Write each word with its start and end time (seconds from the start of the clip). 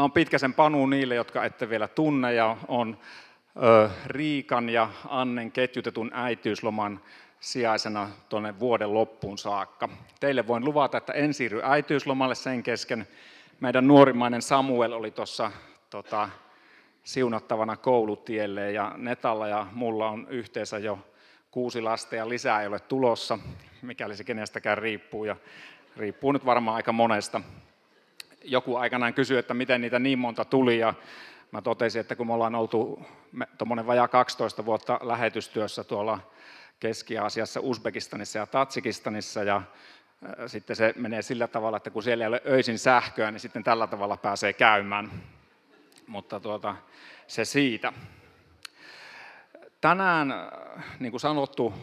Mä 0.00 0.04
oon 0.04 0.12
Pitkäsen 0.12 0.54
Panu 0.54 0.86
niille, 0.86 1.14
jotka 1.14 1.44
ette 1.44 1.68
vielä 1.68 1.88
tunne, 1.88 2.34
ja 2.34 2.56
on 2.68 2.98
ö, 3.62 3.90
Riikan 4.06 4.68
ja 4.68 4.88
Annen 5.08 5.52
ketjutetun 5.52 6.10
äitiysloman 6.14 7.00
sijaisena 7.40 8.08
tuonne 8.28 8.58
vuoden 8.58 8.94
loppuun 8.94 9.38
saakka. 9.38 9.88
Teille 10.20 10.46
voin 10.46 10.64
luvata, 10.64 10.98
että 10.98 11.12
en 11.12 11.34
siirry 11.34 11.60
äitiyslomalle 11.64 12.34
sen 12.34 12.62
kesken. 12.62 13.06
Meidän 13.60 13.86
nuorimmainen 13.86 14.42
Samuel 14.42 14.92
oli 14.92 15.10
tuossa 15.10 15.52
tota, 15.90 16.28
siunattavana 17.04 17.76
koulutielle 17.76 18.72
ja 18.72 18.94
Netalla 18.96 19.48
ja 19.48 19.66
mulla 19.72 20.08
on 20.08 20.26
yhteensä 20.30 20.78
jo 20.78 20.98
kuusi 21.50 21.80
lasta 21.80 22.16
ja 22.16 22.28
lisää 22.28 22.60
ei 22.60 22.66
ole 22.66 22.80
tulossa, 22.80 23.38
mikäli 23.82 24.16
se 24.16 24.24
kenestäkään 24.24 24.78
riippuu 24.78 25.24
ja 25.24 25.36
riippuu 25.96 26.32
nyt 26.32 26.44
varmaan 26.44 26.76
aika 26.76 26.92
monesta. 26.92 27.40
Joku 28.44 28.76
aikanaan 28.76 29.14
kysyi, 29.14 29.38
että 29.38 29.54
miten 29.54 29.80
niitä 29.80 29.98
niin 29.98 30.18
monta 30.18 30.44
tuli 30.44 30.78
ja 30.78 30.94
mä 31.52 31.62
totesin, 31.62 32.00
että 32.00 32.16
kun 32.16 32.26
me 32.26 32.32
ollaan 32.32 32.54
oltu 32.54 33.06
tuommoinen 33.58 33.86
vajaa 33.86 34.08
12 34.08 34.64
vuotta 34.64 35.00
lähetystyössä 35.02 35.84
tuolla 35.84 36.18
Keski-Aasiassa, 36.80 37.60
Uzbekistanissa 37.60 38.38
ja 38.38 38.46
Tatsikistanissa 38.46 39.42
ja 39.42 39.62
sitten 40.46 40.76
se 40.76 40.94
menee 40.96 41.22
sillä 41.22 41.48
tavalla, 41.48 41.76
että 41.76 41.90
kun 41.90 42.02
siellä 42.02 42.24
ei 42.24 42.28
ole 42.28 42.42
öisin 42.46 42.78
sähköä, 42.78 43.30
niin 43.30 43.40
sitten 43.40 43.64
tällä 43.64 43.86
tavalla 43.86 44.16
pääsee 44.16 44.52
käymään. 44.52 45.10
Mutta 46.06 46.40
tuota, 46.40 46.76
se 47.26 47.44
siitä. 47.44 47.92
Tänään, 49.80 50.34
niin 51.00 51.10
kuin 51.10 51.20
sanottu, 51.20 51.74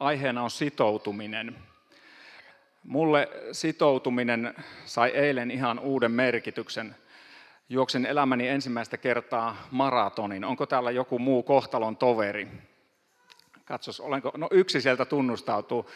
aiheena 0.00 0.42
on 0.42 0.50
sitoutuminen. 0.50 1.56
Mulle 2.84 3.28
sitoutuminen 3.52 4.54
sai 4.84 5.10
eilen 5.10 5.50
ihan 5.50 5.78
uuden 5.78 6.10
merkityksen. 6.10 6.96
Juoksin 7.68 8.06
elämäni 8.06 8.48
ensimmäistä 8.48 8.96
kertaa 8.96 9.56
maratonin. 9.70 10.44
Onko 10.44 10.66
täällä 10.66 10.90
joku 10.90 11.18
muu 11.18 11.42
kohtalon 11.42 11.96
toveri? 11.96 12.48
Katsos, 13.64 14.00
olenko, 14.00 14.32
no 14.36 14.48
yksi 14.50 14.80
sieltä 14.80 15.04
tunnustautuu. 15.04 15.90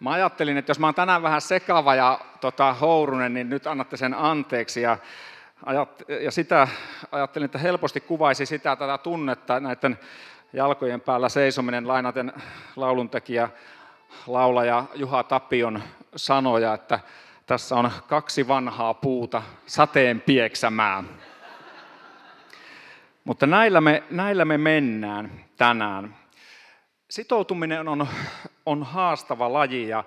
Mä 0.00 0.10
ajattelin, 0.12 0.56
että 0.56 0.70
jos 0.70 0.78
mä 0.78 0.86
oon 0.86 0.94
tänään 0.94 1.22
vähän 1.22 1.40
sekava 1.40 1.94
ja 1.94 2.20
tota, 2.40 2.72
hourunen, 2.72 3.34
niin 3.34 3.50
nyt 3.50 3.66
annatte 3.66 3.96
sen 3.96 4.14
anteeksi. 4.14 4.82
Ja, 4.82 4.98
ja 6.20 6.30
sitä 6.30 6.68
ajattelin, 7.12 7.44
että 7.44 7.58
helposti 7.58 8.00
kuvaisi 8.00 8.46
sitä 8.46 8.76
tätä 8.76 8.98
tunnetta 8.98 9.60
näiden 9.60 9.98
jalkojen 10.52 11.00
päällä 11.00 11.28
seisominen 11.28 11.88
lainaten 11.88 12.32
lauluntekijä 12.76 13.48
laulaja 14.26 14.84
Juha 14.94 15.22
Tapion 15.22 15.82
sanoja, 16.16 16.74
että 16.74 17.00
tässä 17.46 17.76
on 17.76 17.90
kaksi 18.08 18.48
vanhaa 18.48 18.94
puuta 18.94 19.42
sateen 19.66 20.20
pieksämää. 20.20 21.04
Mutta 23.24 23.46
näillä 23.46 23.80
me, 23.80 24.02
näillä 24.10 24.44
me 24.44 24.58
mennään 24.58 25.44
tänään. 25.56 26.16
Sitoutuminen 27.10 27.88
on, 27.88 28.06
on 28.66 28.82
haastava 28.82 29.52
laji 29.52 29.88
ja 29.88 30.04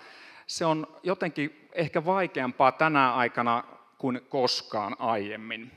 se 0.48 0.66
on 0.66 0.88
jotenkin 1.04 1.70
ehkä 1.74 2.06
vaikeampaa 2.06 2.72
tänä 2.72 3.14
aikana 3.14 3.64
kuin 3.98 4.22
koskaan 4.30 4.96
aiemmin. 5.00 5.72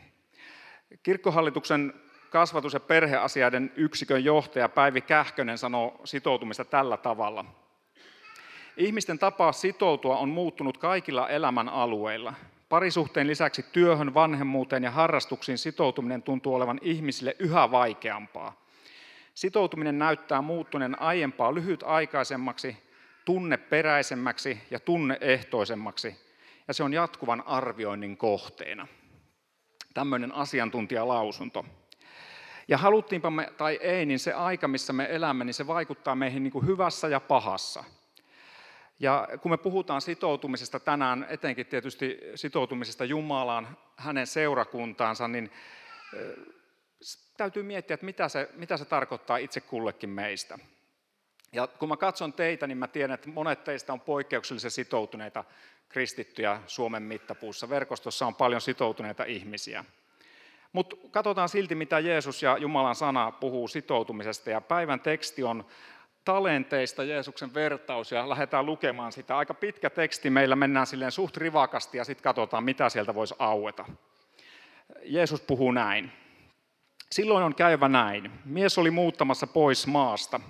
Kirkkohallituksen 1.03 1.95
kasvatus- 2.31 2.75
ja 2.75 2.81
perheasioiden 2.81 3.73
yksikön 3.77 4.25
johtaja 4.25 4.69
Päivi 4.69 5.01
Kähkönen 5.01 5.59
sanoo 5.59 6.01
sitoutumista 6.05 6.65
tällä 6.65 6.97
tavalla. 6.97 7.45
Ihmisten 8.77 9.19
tapa 9.19 9.53
sitoutua 9.53 10.17
on 10.17 10.29
muuttunut 10.29 10.79
kaikilla 10.79 11.29
elämän 11.29 11.69
alueilla. 11.69 12.35
Parisuhteen 12.69 13.27
lisäksi 13.27 13.63
työhön, 13.73 14.15
vanhemmuuteen 14.15 14.83
ja 14.83 14.91
harrastuksiin 14.91 15.59
sitoutuminen 15.59 16.23
tuntuu 16.23 16.55
olevan 16.55 16.79
ihmisille 16.83 17.37
yhä 17.39 17.71
vaikeampaa. 17.71 18.65
Sitoutuminen 19.35 19.99
näyttää 19.99 20.43
muuttuneen 20.43 21.03
aiempaa 21.03 21.55
lyhytaikaisemmaksi, 21.55 22.77
tunneperäisemmäksi 23.25 24.61
ja 24.71 24.81
tunneehtoisemmaksi, 24.81 26.17
ja 26.69 26.75
se 26.75 26.83
on 26.83 26.93
jatkuvan 26.93 27.47
arvioinnin 27.47 28.17
kohteena. 28.17 28.87
Tämmöinen 29.95 30.33
asiantuntijalausunto. 30.33 31.65
Ja 32.69 32.79
haluttiinpa 32.79 33.31
me 33.31 33.53
tai 33.57 33.79
ei, 33.83 34.07
niin 34.07 34.19
se 34.19 34.33
aika, 34.33 34.69
missä 34.69 34.93
me 34.93 35.07
elämme, 35.11 35.45
niin 35.45 35.55
se 35.55 35.67
vaikuttaa 35.67 36.15
meihin 36.15 36.43
niin 36.43 36.53
kuin 36.53 36.67
hyvässä 36.67 37.09
ja 37.09 37.21
pahassa. 37.21 37.85
Ja 39.05 39.29
kun 39.41 39.51
me 39.51 39.57
puhutaan 39.57 40.01
sitoutumisesta 40.01 40.81
tänään, 40.81 41.27
etenkin 41.29 41.67
tietysti 41.67 42.19
sitoutumisesta 42.35 43.05
Jumalaan, 43.05 43.77
hänen 43.97 44.27
seurakuntaansa, 44.27 45.29
niin 45.29 45.51
täytyy 47.37 47.63
miettiä, 47.63 47.95
että 47.95 48.07
mitä 48.07 48.29
se, 48.29 48.49
mitä 48.55 48.77
se 48.77 48.85
tarkoittaa 48.85 49.37
itse 49.37 49.61
kullekin 49.61 50.11
meistä. 50.11 50.59
Ja 51.53 51.67
kun 51.67 51.89
mä 51.89 51.97
katson 51.97 52.33
teitä, 52.33 52.67
niin 52.67 52.79
mä 52.79 52.89
tiedän, 52.89 53.15
että 53.15 53.29
monet 53.29 53.65
teistä 53.65 53.93
on 53.93 54.01
poikkeuksellisen 54.01 54.71
sitoutuneita 54.71 55.45
kristittyjä 55.89 56.61
Suomen 56.67 57.03
mittapuussa. 57.03 57.69
Verkostossa 57.69 58.27
on 58.27 58.35
paljon 58.35 58.61
sitoutuneita 58.61 59.25
ihmisiä. 59.25 59.85
Mutta 60.73 60.97
katsotaan 61.11 61.49
silti, 61.49 61.75
mitä 61.75 61.99
Jeesus 61.99 62.43
ja 62.43 62.59
Jumalan 62.59 62.95
sana 62.95 63.33
puhuu 63.33 63.69
sitoutumisesta. 63.69 64.51
Ja 64.51 64.61
päivän 64.61 65.01
teksti 65.01 65.43
on 65.43 65.67
talenteista 66.25 67.05
Jeesuksen 67.05 67.55
vertaus 67.55 68.13
ja 68.13 68.29
lähdetään 68.29 68.67
lukemaan 68.67 69.13
sitä. 69.13 69.37
Aika 69.37 69.55
pitkä 69.55 69.91
teksti, 69.91 70.31
meillä 70.31 70.57
mennään 70.57 70.87
silleen 70.87 71.13
suht 71.13 71.37
rivakasti 71.37 71.99
ja 71.99 72.05
sitten 72.05 72.25
katsotaan, 72.25 72.65
mitä 72.65 72.89
sieltä 72.89 73.15
voisi 73.15 73.35
aueta. 73.39 73.85
Jeesus 75.03 75.41
puhuu 75.41 75.73
näin. 75.73 76.13
Silloin 77.11 77.45
on 77.45 77.55
käyvä 77.55 77.89
näin. 77.89 78.31
Mies 78.45 78.79
oli 78.79 78.91
muuttamassa 78.91 79.47
pois 79.47 79.87
maasta. 79.87 80.41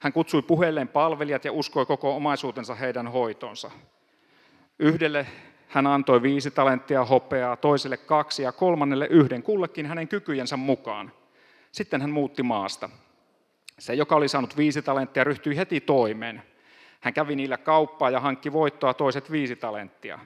Hän 0.00 0.12
kutsui 0.12 0.42
puheelleen 0.42 0.88
palvelijat 0.88 1.44
ja 1.44 1.52
uskoi 1.52 1.86
koko 1.86 2.16
omaisuutensa 2.16 2.74
heidän 2.74 3.08
hoitonsa. 3.08 3.70
Yhdelle 4.78 5.26
hän 5.68 5.86
antoi 5.86 6.22
viisi 6.22 6.50
talenttia 6.50 7.04
hopeaa, 7.04 7.56
toiselle 7.56 7.96
kaksi 7.96 8.42
ja 8.42 8.52
kolmannelle 8.52 9.06
yhden, 9.06 9.42
kullekin 9.42 9.86
hänen 9.86 10.08
kykyjensä 10.08 10.56
mukaan. 10.56 11.12
Sitten 11.72 12.00
hän 12.00 12.10
muutti 12.10 12.42
maasta. 12.42 12.90
Se, 13.78 13.94
joka 13.94 14.16
oli 14.16 14.28
saanut 14.28 14.56
viisi 14.56 14.82
talenttia, 14.82 15.24
ryhtyi 15.24 15.56
heti 15.56 15.80
toimeen. 15.80 16.42
Hän 17.00 17.14
kävi 17.14 17.36
niillä 17.36 17.56
kauppaa 17.56 18.10
ja 18.10 18.20
hankki 18.20 18.52
voittoa 18.52 18.94
toiset 18.94 19.32
viisi 19.32 19.56
talenttia. 19.56 20.18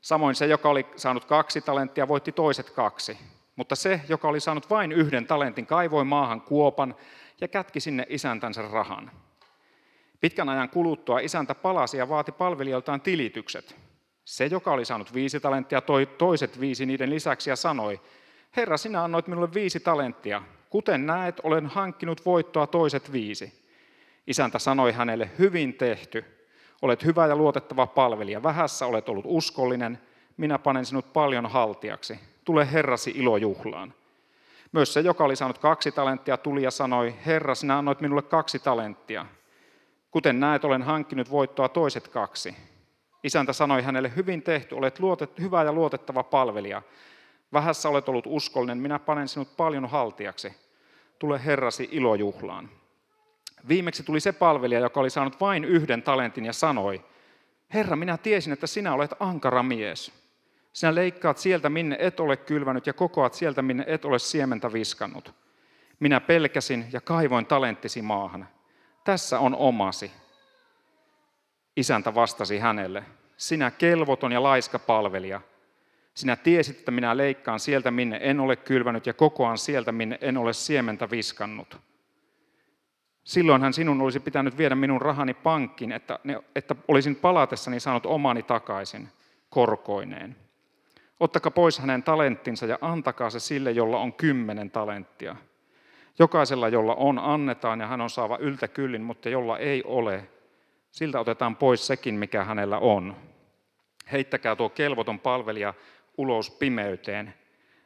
Samoin 0.00 0.34
se, 0.34 0.46
joka 0.46 0.68
oli 0.68 0.86
saanut 0.96 1.24
kaksi 1.24 1.60
talenttia, 1.60 2.08
voitti 2.08 2.32
toiset 2.32 2.70
kaksi. 2.70 3.18
Mutta 3.56 3.76
se, 3.76 4.00
joka 4.08 4.28
oli 4.28 4.40
saanut 4.40 4.70
vain 4.70 4.92
yhden 4.92 5.26
talentin, 5.26 5.66
kaivoi 5.66 6.04
maahan 6.04 6.40
kuopan 6.40 6.94
ja 7.40 7.48
kätki 7.48 7.80
sinne 7.80 8.06
isäntänsä 8.08 8.62
rahan. 8.62 9.10
Pitkän 10.20 10.48
ajan 10.48 10.68
kuluttua 10.70 11.18
isäntä 11.18 11.54
palasi 11.54 11.96
ja 11.96 12.08
vaati 12.08 12.32
palvelijoiltaan 12.32 13.00
tilitykset. 13.00 13.76
Se, 14.24 14.46
joka 14.46 14.72
oli 14.72 14.84
saanut 14.84 15.14
viisi 15.14 15.40
talenttia, 15.40 15.80
toi 15.80 16.06
toiset 16.06 16.60
viisi 16.60 16.86
niiden 16.86 17.10
lisäksi 17.10 17.50
ja 17.50 17.56
sanoi, 17.56 18.00
Herra, 18.56 18.76
sinä 18.76 19.04
annoit 19.04 19.26
minulle 19.26 19.54
viisi 19.54 19.80
talenttia. 19.80 20.42
Kuten 20.74 21.06
näet, 21.06 21.40
olen 21.42 21.66
hankkinut 21.66 22.26
voittoa 22.26 22.66
toiset 22.66 23.12
viisi. 23.12 23.52
Isäntä 24.26 24.58
sanoi 24.58 24.92
hänelle, 24.92 25.30
hyvin 25.38 25.74
tehty. 25.74 26.24
Olet 26.82 27.04
hyvä 27.04 27.26
ja 27.26 27.36
luotettava 27.36 27.86
palvelija. 27.86 28.42
Vähässä 28.42 28.86
olet 28.86 29.08
ollut 29.08 29.24
uskollinen. 29.28 29.98
Minä 30.36 30.58
panen 30.58 30.86
sinut 30.86 31.12
paljon 31.12 31.46
haltiaksi. 31.46 32.20
Tule 32.44 32.72
Herrasi 32.72 33.10
ilojuhlaan. 33.10 33.94
Myös 34.72 34.92
se, 34.94 35.00
joka 35.00 35.24
oli 35.24 35.36
saanut 35.36 35.58
kaksi 35.58 35.92
talenttia, 35.92 36.36
tuli 36.36 36.62
ja 36.62 36.70
sanoi, 36.70 37.14
Herra, 37.26 37.54
sinä 37.54 37.78
annoit 37.78 38.00
minulle 38.00 38.22
kaksi 38.22 38.58
talenttia. 38.58 39.26
Kuten 40.10 40.40
näet, 40.40 40.64
olen 40.64 40.82
hankkinut 40.82 41.30
voittoa 41.30 41.68
toiset 41.68 42.08
kaksi. 42.08 42.56
Isäntä 43.24 43.52
sanoi 43.52 43.82
hänelle, 43.82 44.12
hyvin 44.16 44.42
tehty, 44.42 44.74
olet 44.74 45.00
luotet, 45.00 45.38
hyvä 45.38 45.62
ja 45.62 45.72
luotettava 45.72 46.22
palvelija. 46.22 46.82
Vähässä 47.52 47.88
olet 47.88 48.08
ollut 48.08 48.26
uskollinen, 48.26 48.78
minä 48.78 48.98
panen 48.98 49.28
sinut 49.28 49.56
paljon 49.56 49.86
haltiaksi. 49.86 50.63
Tule 51.18 51.44
Herrasi 51.44 51.88
ilojuhlaan. 51.92 52.70
Viimeksi 53.68 54.02
tuli 54.02 54.20
se 54.20 54.32
palvelija, 54.32 54.80
joka 54.80 55.00
oli 55.00 55.10
saanut 55.10 55.40
vain 55.40 55.64
yhden 55.64 56.02
talentin 56.02 56.44
ja 56.44 56.52
sanoi, 56.52 57.04
Herra, 57.74 57.96
minä 57.96 58.16
tiesin, 58.16 58.52
että 58.52 58.66
sinä 58.66 58.94
olet 58.94 59.10
ankara 59.20 59.62
mies. 59.62 60.12
Sinä 60.72 60.94
leikkaat 60.94 61.38
sieltä, 61.38 61.70
minne 61.70 61.96
et 62.00 62.20
ole 62.20 62.36
kylvänyt, 62.36 62.86
ja 62.86 62.92
kokoat 62.92 63.34
sieltä, 63.34 63.62
minne 63.62 63.84
et 63.86 64.04
ole 64.04 64.18
siementä 64.18 64.72
viskannut. 64.72 65.34
Minä 66.00 66.20
pelkäsin 66.20 66.86
ja 66.92 67.00
kaivoin 67.00 67.46
talenttisi 67.46 68.02
maahan. 68.02 68.48
Tässä 69.04 69.38
on 69.38 69.54
omasi. 69.54 70.12
Isäntä 71.76 72.14
vastasi 72.14 72.58
hänelle, 72.58 73.04
sinä 73.36 73.70
kelvoton 73.70 74.32
ja 74.32 74.42
laiska 74.42 74.78
palvelija. 74.78 75.40
Sinä 76.14 76.36
tiesit, 76.36 76.78
että 76.78 76.90
minä 76.90 77.16
leikkaan 77.16 77.60
sieltä, 77.60 77.90
minne 77.90 78.18
en 78.22 78.40
ole 78.40 78.56
kylvänyt, 78.56 79.06
ja 79.06 79.14
kokoan 79.14 79.58
sieltä, 79.58 79.92
minne 79.92 80.18
en 80.20 80.36
ole 80.36 80.52
siementä 80.52 81.10
viskannut. 81.10 81.78
Silloinhan 83.24 83.72
sinun 83.72 84.00
olisi 84.00 84.20
pitänyt 84.20 84.58
viedä 84.58 84.74
minun 84.74 85.02
rahani 85.02 85.34
pankkiin, 85.34 85.92
että, 85.92 86.18
että 86.56 86.74
olisin 86.88 87.16
palatessani 87.16 87.80
saanut 87.80 88.06
omani 88.06 88.42
takaisin 88.42 89.08
korkoineen. 89.50 90.36
Ottakaa 91.20 91.50
pois 91.50 91.78
hänen 91.78 92.02
talenttinsa 92.02 92.66
ja 92.66 92.78
antakaa 92.80 93.30
se 93.30 93.40
sille, 93.40 93.70
jolla 93.70 93.98
on 93.98 94.12
kymmenen 94.12 94.70
talenttia. 94.70 95.36
Jokaisella, 96.18 96.68
jolla 96.68 96.94
on, 96.94 97.18
annetaan 97.18 97.80
ja 97.80 97.86
hän 97.86 98.00
on 98.00 98.10
saava 98.10 98.38
yltä 98.38 98.68
kyllin, 98.68 99.02
mutta 99.02 99.28
jolla 99.28 99.58
ei 99.58 99.82
ole, 99.86 100.28
siltä 100.90 101.20
otetaan 101.20 101.56
pois 101.56 101.86
sekin, 101.86 102.14
mikä 102.14 102.44
hänellä 102.44 102.78
on. 102.78 103.16
Heittäkää 104.12 104.56
tuo 104.56 104.68
kelvoton 104.68 105.20
palvelija 105.20 105.74
ulos 106.18 106.50
pimeyteen. 106.50 107.34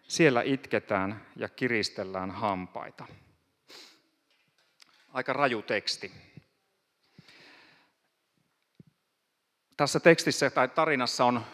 Siellä 0.03 0.43
itketään 0.43 1.27
ja 1.37 1.49
kiristellään 1.49 2.31
hampaita. 2.31 3.07
Aika 5.13 5.33
raju 5.33 5.63
teksti. 5.63 6.13
Tässä 9.77 10.01
tekstissä 10.01 10.51
tai 10.51 10.69
tarinassa 10.69 11.25
on, 11.25 11.45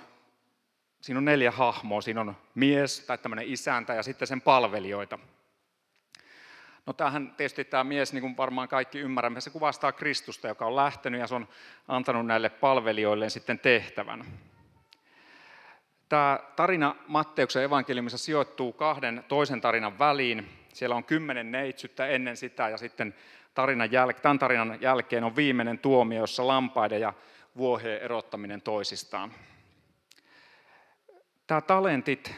siinä 1.00 1.18
on 1.18 1.24
neljä 1.24 1.50
hahmoa. 1.50 2.00
Siinä 2.00 2.20
on 2.20 2.36
mies 2.54 3.00
tai 3.00 3.18
tämmöinen 3.18 3.48
isäntä 3.48 3.94
ja 3.94 4.02
sitten 4.02 4.28
sen 4.28 4.40
palvelijoita. 4.40 5.18
No 6.86 6.92
tämähän 6.92 7.34
tietysti 7.36 7.64
tämä 7.64 7.84
mies, 7.84 8.12
niin 8.12 8.22
kuin 8.22 8.36
varmaan 8.36 8.68
kaikki 8.68 8.98
ymmärrämme, 8.98 9.40
se 9.40 9.50
kuvastaa 9.50 9.92
Kristusta, 9.92 10.48
joka 10.48 10.66
on 10.66 10.76
lähtenyt 10.76 11.20
ja 11.20 11.26
se 11.26 11.34
on 11.34 11.48
antanut 11.88 12.26
näille 12.26 12.48
palvelijoille 12.48 13.30
sitten 13.30 13.58
tehtävän. 13.58 14.24
Tämä 16.14 16.38
tarina 16.56 16.96
Matteuksen 17.06 17.62
evankeliumissa 17.62 18.18
sijoittuu 18.18 18.72
kahden 18.72 19.24
toisen 19.28 19.60
tarinan 19.60 19.98
väliin. 19.98 20.48
Siellä 20.72 20.96
on 20.96 21.04
kymmenen 21.04 21.52
neitsyttä 21.52 22.06
ennen 22.06 22.36
sitä 22.36 22.68
ja 22.68 22.78
sitten 22.78 23.14
tarinan 23.54 23.88
jäl- 23.88 24.20
tämän 24.22 24.38
tarinan 24.38 24.80
jälkeen 24.80 25.24
on 25.24 25.36
viimeinen 25.36 25.78
tuomio, 25.78 26.20
jossa 26.20 26.46
lampaiden 26.46 27.00
ja 27.00 27.12
vuoheen 27.56 28.02
erottaminen 28.02 28.60
toisistaan. 28.60 29.32
Tämä 31.46 31.60
talentit 31.60 32.34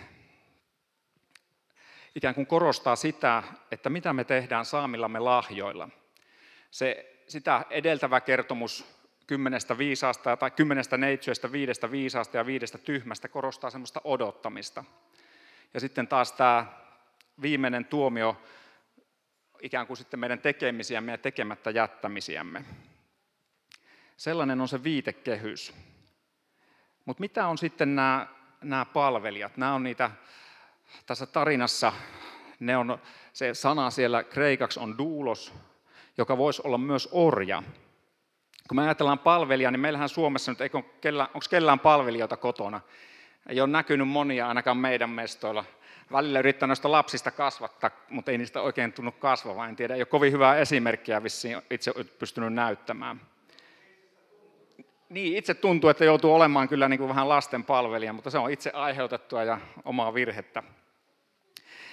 ikään 2.15 2.35
kuin 2.35 2.47
korostaa 2.47 2.97
sitä, 2.97 3.43
että 3.71 3.91
mitä 3.91 4.13
me 4.13 4.25
tehdään 4.25 4.65
saamillamme 4.65 5.19
lahjoilla. 5.19 5.89
Se, 6.71 7.17
sitä 7.29 7.65
edeltävä 7.71 8.21
kertomus 8.21 8.96
kymmenestä 9.27 9.79
viisaasta 9.79 10.37
tai 10.37 10.51
kymmenestä 10.51 10.97
neitsyestä, 10.97 11.53
viidestä 11.53 11.91
viisaasta 11.91 12.37
ja 12.37 12.47
viidestä 12.47 12.79
tyhmästä 12.79 13.29
korostaa 13.29 13.71
semmoista 13.71 14.01
odottamista. 14.05 14.85
Ja 15.75 15.81
sitten 15.81 16.09
taas 16.09 16.33
tämä 16.33 16.67
viimeinen 17.43 17.85
tuomio 17.85 18.43
ikään 19.63 19.87
kuin 19.87 19.97
sitten 19.97 20.21
meidän 20.21 20.39
tekemisiämme 20.39 21.13
ja 21.13 21.19
tekemättä 21.19 21.71
jättämisiämme. 21.71 22.65
Sellainen 24.17 24.61
on 24.61 24.69
se 24.69 24.83
viitekehys. 24.83 25.75
Mutta 27.05 27.21
mitä 27.21 27.47
on 27.47 27.59
sitten 27.59 27.97
nämä, 27.97 28.27
nämä 28.63 28.85
palvelijat? 28.85 29.57
Nämä 29.57 29.75
on 29.75 29.83
niitä, 29.83 30.11
tässä 31.07 31.27
tarinassa, 31.27 31.93
ne 32.61 32.77
on, 32.77 32.99
se 33.33 33.55
sana 33.55 33.91
siellä 33.91 34.25
kreikaksi 34.25 34.81
on 34.81 34.99
doulos, 34.99 35.55
joka 36.19 36.39
voisi 36.39 36.63
olla 36.65 36.79
myös 36.79 37.09
orja. 37.13 37.63
Kun 38.69 38.77
me 38.77 38.83
ajatellaan 38.83 39.19
palvelijaa, 39.19 39.71
niin 39.71 39.81
meillähän 39.81 40.09
Suomessa 40.09 40.53
nyt, 40.53 40.61
eikö 40.61 40.83
kellään, 41.01 41.29
onko 41.35 41.47
kellään 41.51 41.81
palvelijoita 41.81 42.37
kotona? 42.37 42.81
Ei 43.49 43.61
ole 43.61 43.71
näkynyt 43.71 44.09
monia 44.09 44.49
ainakaan 44.49 44.77
meidän 44.77 45.11
mestoilla. 45.11 45.65
Välillä 46.13 46.39
yrittää 46.39 46.67
noista 46.67 46.91
lapsista 46.91 47.31
kasvattaa, 47.31 47.91
mutta 48.11 48.31
ei 48.31 48.39
niistä 48.39 48.61
oikein 48.61 48.93
tunnu 48.93 49.13
kasvavaa. 49.13 49.69
En 49.69 49.77
tiedä, 49.77 49.95
ei 49.95 50.01
ole 50.01 50.07
kovin 50.07 50.33
hyvää 50.33 50.57
esimerkkiä 50.57 51.23
vissiin 51.23 51.63
itse 51.71 51.93
pystynyt 52.19 52.53
näyttämään. 52.53 53.21
Niin, 55.09 55.37
itse 55.37 55.55
tuntuu, 55.55 55.91
että 55.91 56.05
joutuu 56.05 56.35
olemaan 56.35 56.69
kyllä 56.69 56.89
niin 56.89 56.99
kuin 56.99 57.09
vähän 57.09 57.29
lasten 57.29 57.65
palvelija, 57.65 58.13
mutta 58.13 58.31
se 58.31 58.39
on 58.39 58.51
itse 58.51 58.71
aiheutettua 58.71 59.45
ja 59.45 59.59
omaa 59.85 60.15
virhettä. 60.15 60.63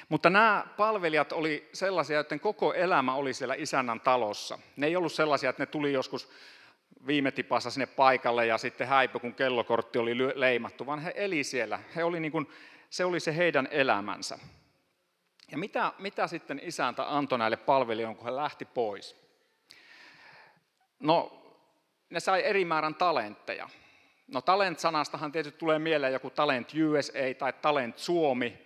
Mutta 0.10 0.30
nämä 0.30 0.66
palvelijat 0.78 1.32
oli 1.32 1.70
sellaisia, 1.74 2.20
että 2.20 2.38
koko 2.38 2.74
elämä 2.74 3.16
oli 3.16 3.34
siellä 3.34 3.56
isännän 3.58 4.00
talossa. 4.00 4.60
Ne 4.78 4.88
ei 4.88 4.96
ollut 4.96 5.14
sellaisia, 5.14 5.50
että 5.50 5.62
ne 5.62 5.68
tuli 5.68 5.94
joskus 5.94 6.30
viime 7.08 7.32
tipassa 7.32 7.72
sinne 7.72 7.86
paikalle 7.86 8.46
ja 8.46 8.58
sitten 8.58 8.88
häipy, 8.88 9.20
kun 9.20 9.34
kellokortti 9.34 10.00
oli 10.00 10.18
leimattu, 10.40 10.86
vaan 10.86 11.00
he 11.00 11.14
eli 11.16 11.44
siellä. 11.44 11.80
He 11.96 12.04
oli 12.04 12.20
niin 12.20 12.32
kuin, 12.32 12.50
se 12.90 13.06
oli 13.06 13.20
se 13.20 13.38
heidän 13.38 13.68
elämänsä. 13.72 14.40
Ja 15.52 15.58
mitä, 15.58 15.94
mitä 16.00 16.28
sitten 16.28 16.62
isäntä 16.64 17.16
antoi 17.16 17.40
näille 17.40 17.58
palvelijoille, 17.58 18.16
kun 18.16 18.26
he 18.26 18.36
lähti 18.36 18.66
pois? 18.66 19.24
No, 21.00 21.44
ne 22.10 22.20
sai 22.20 22.44
eri 22.46 22.66
määrän 22.66 22.96
talentteja. 22.96 23.70
No 24.28 24.42
talent-sanastahan 24.42 25.32
tietysti 25.32 25.60
tulee 25.60 25.80
mieleen 25.80 26.14
joku 26.14 26.30
Talent 26.30 26.70
USA 26.90 27.34
tai 27.38 27.54
Talent 27.54 27.98
Suomi, 27.98 28.64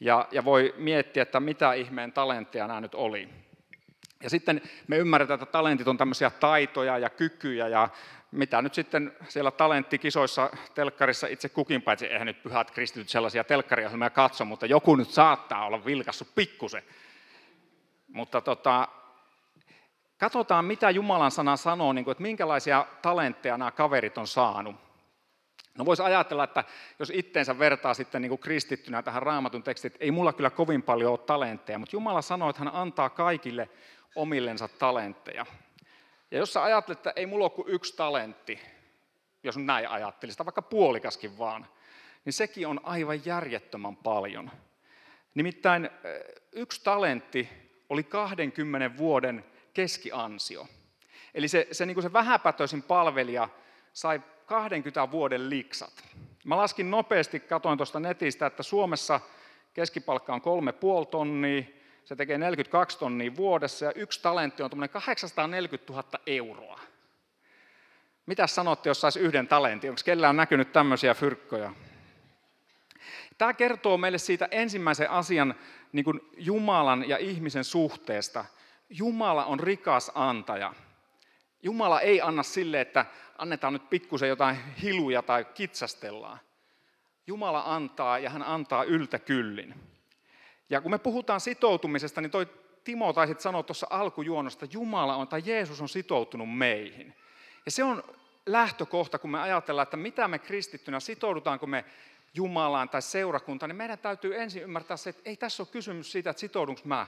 ja, 0.00 0.28
ja 0.32 0.44
voi 0.44 0.74
miettiä, 0.76 1.22
että 1.22 1.40
mitä 1.40 1.72
ihmeen 1.72 2.12
talentteja 2.12 2.66
nämä 2.66 2.80
nyt 2.80 2.94
oli. 2.94 3.28
Ja 4.22 4.30
sitten 4.30 4.62
me 4.86 4.96
ymmärretään, 4.96 5.42
että 5.42 5.52
talentit 5.52 5.88
on 5.88 5.98
tämmöisiä 5.98 6.30
taitoja 6.30 6.98
ja 6.98 7.10
kykyjä 7.10 7.68
ja 7.68 7.88
mitä 8.30 8.62
nyt 8.62 8.74
sitten 8.74 9.12
siellä 9.28 9.50
talenttikisoissa 9.50 10.50
telkkarissa 10.74 11.26
itse 11.26 11.48
kukin, 11.48 11.82
paitsi 11.82 12.06
eihän 12.06 12.26
nyt 12.26 12.42
pyhät 12.42 12.70
kristityt 12.70 13.08
sellaisia 13.08 13.44
telkkariohjelmia 13.44 14.10
katso, 14.10 14.44
mutta 14.44 14.66
joku 14.66 14.96
nyt 14.96 15.10
saattaa 15.10 15.66
olla 15.66 15.84
vilkassut 15.84 16.28
pikkusen. 16.34 16.82
Mutta 18.08 18.40
tota, 18.40 18.88
katsotaan, 20.18 20.64
mitä 20.64 20.90
Jumalan 20.90 21.30
sana 21.30 21.56
sanoo, 21.56 21.92
niin 21.92 22.04
kuin, 22.04 22.12
että 22.12 22.22
minkälaisia 22.22 22.86
talentteja 23.02 23.58
nämä 23.58 23.70
kaverit 23.70 24.18
on 24.18 24.26
saanut. 24.26 24.76
No 25.78 25.84
voisi 25.84 26.02
ajatella, 26.02 26.44
että 26.44 26.64
jos 26.98 27.12
itteensä 27.14 27.58
vertaa 27.58 27.94
sitten 27.94 28.22
niin 28.22 28.30
kuin 28.30 28.38
kristittynä 28.38 29.02
tähän 29.02 29.22
raamatun 29.22 29.62
tekstiin, 29.62 29.92
että 29.92 30.04
ei 30.04 30.10
mulla 30.10 30.32
kyllä 30.32 30.50
kovin 30.50 30.82
paljon 30.82 31.10
ole 31.10 31.18
talentteja, 31.18 31.78
mutta 31.78 31.96
Jumala 31.96 32.22
sanoo, 32.22 32.50
että 32.50 32.64
hän 32.64 32.74
antaa 32.74 33.10
kaikille 33.10 33.68
omillensa 34.16 34.68
talentteja. 34.68 35.46
Ja 36.30 36.38
jos 36.38 36.52
sä 36.52 36.62
ajattelet, 36.62 36.98
että 36.98 37.12
ei 37.16 37.26
mulla 37.26 37.44
ole 37.44 37.50
kuin 37.50 37.68
yksi 37.68 37.96
talentti, 37.96 38.60
jos 39.42 39.56
näin 39.56 39.88
ajattelisi, 39.88 40.44
vaikka 40.44 40.62
puolikaskin 40.62 41.38
vaan, 41.38 41.66
niin 42.24 42.32
sekin 42.32 42.66
on 42.66 42.80
aivan 42.82 43.26
järjettömän 43.26 43.96
paljon. 43.96 44.50
Nimittäin 45.34 45.90
yksi 46.52 46.80
talentti 46.84 47.48
oli 47.88 48.02
20 48.02 48.98
vuoden 48.98 49.44
keskiansio. 49.74 50.66
Eli 51.34 51.48
se, 51.48 51.68
se, 51.72 51.86
niin 51.86 51.94
kuin 51.94 52.02
se 52.02 52.12
vähäpätöisin 52.12 52.82
palvelija 52.82 53.48
sai 53.92 54.20
20 54.46 55.10
vuoden 55.10 55.50
liksat. 55.50 56.04
Mä 56.44 56.56
laskin 56.56 56.90
nopeasti, 56.90 57.40
katoin 57.40 57.78
tuosta 57.78 58.00
netistä, 58.00 58.46
että 58.46 58.62
Suomessa 58.62 59.20
keskipalkka 59.74 60.34
on 60.34 60.40
3,5 60.40 61.06
tonnia, 61.10 61.62
se 62.06 62.16
tekee 62.16 62.38
42 62.38 62.98
tonnia 62.98 63.36
vuodessa 63.36 63.84
ja 63.84 63.92
yksi 63.92 64.22
talentti 64.22 64.62
on 64.62 64.70
840 64.92 65.92
000 65.92 66.04
euroa. 66.26 66.80
Mitä 68.26 68.46
sanotte, 68.46 68.90
jos 68.90 69.00
saisi 69.00 69.20
yhden 69.20 69.48
talentin? 69.48 69.90
Onko 69.90 70.02
kellään 70.04 70.36
näkynyt 70.36 70.72
tämmöisiä 70.72 71.14
fyrkkoja? 71.14 71.72
Tämä 73.38 73.54
kertoo 73.54 73.96
meille 73.98 74.18
siitä 74.18 74.48
ensimmäisen 74.50 75.10
asian 75.10 75.54
niin 75.92 76.04
kuin 76.04 76.20
Jumalan 76.36 77.08
ja 77.08 77.18
ihmisen 77.18 77.64
suhteesta. 77.64 78.44
Jumala 78.90 79.44
on 79.44 79.60
rikas 79.60 80.12
antaja. 80.14 80.74
Jumala 81.62 82.00
ei 82.00 82.20
anna 82.20 82.42
sille, 82.42 82.80
että 82.80 83.06
annetaan 83.38 83.72
nyt 83.72 83.90
pikkusen 83.90 84.28
jotain 84.28 84.56
hiluja 84.82 85.22
tai 85.22 85.44
kitsastellaan. 85.44 86.38
Jumala 87.26 87.62
antaa 87.66 88.18
ja 88.18 88.30
hän 88.30 88.42
antaa 88.42 88.84
yltä 88.84 89.18
kyllin. 89.18 89.95
Ja 90.70 90.80
kun 90.80 90.90
me 90.90 90.98
puhutaan 90.98 91.40
sitoutumisesta, 91.40 92.20
niin 92.20 92.30
toi 92.30 92.46
Timo 92.84 93.12
taisit 93.12 93.40
sanoa 93.40 93.62
tuossa 93.62 93.86
alkujuonosta, 93.90 94.66
Jumala 94.72 95.16
on 95.16 95.28
tai 95.28 95.42
Jeesus 95.44 95.80
on 95.80 95.88
sitoutunut 95.88 96.56
meihin. 96.56 97.14
Ja 97.64 97.70
se 97.70 97.84
on 97.84 98.02
lähtökohta, 98.46 99.18
kun 99.18 99.30
me 99.30 99.40
ajatellaan, 99.40 99.82
että 99.82 99.96
mitä 99.96 100.28
me 100.28 100.38
kristittynä, 100.38 101.00
sitoudutaanko 101.00 101.66
me 101.66 101.84
Jumalaan 102.34 102.88
tai 102.88 103.02
seurakuntaan, 103.02 103.68
niin 103.68 103.76
meidän 103.76 103.98
täytyy 103.98 104.40
ensin 104.40 104.62
ymmärtää 104.62 104.96
se, 104.96 105.10
että 105.10 105.22
ei 105.24 105.36
tässä 105.36 105.62
ole 105.62 105.68
kysymys 105.72 106.12
siitä, 106.12 106.30
että 106.30 106.40
sitoudunko 106.40 106.80
mä. 106.84 107.06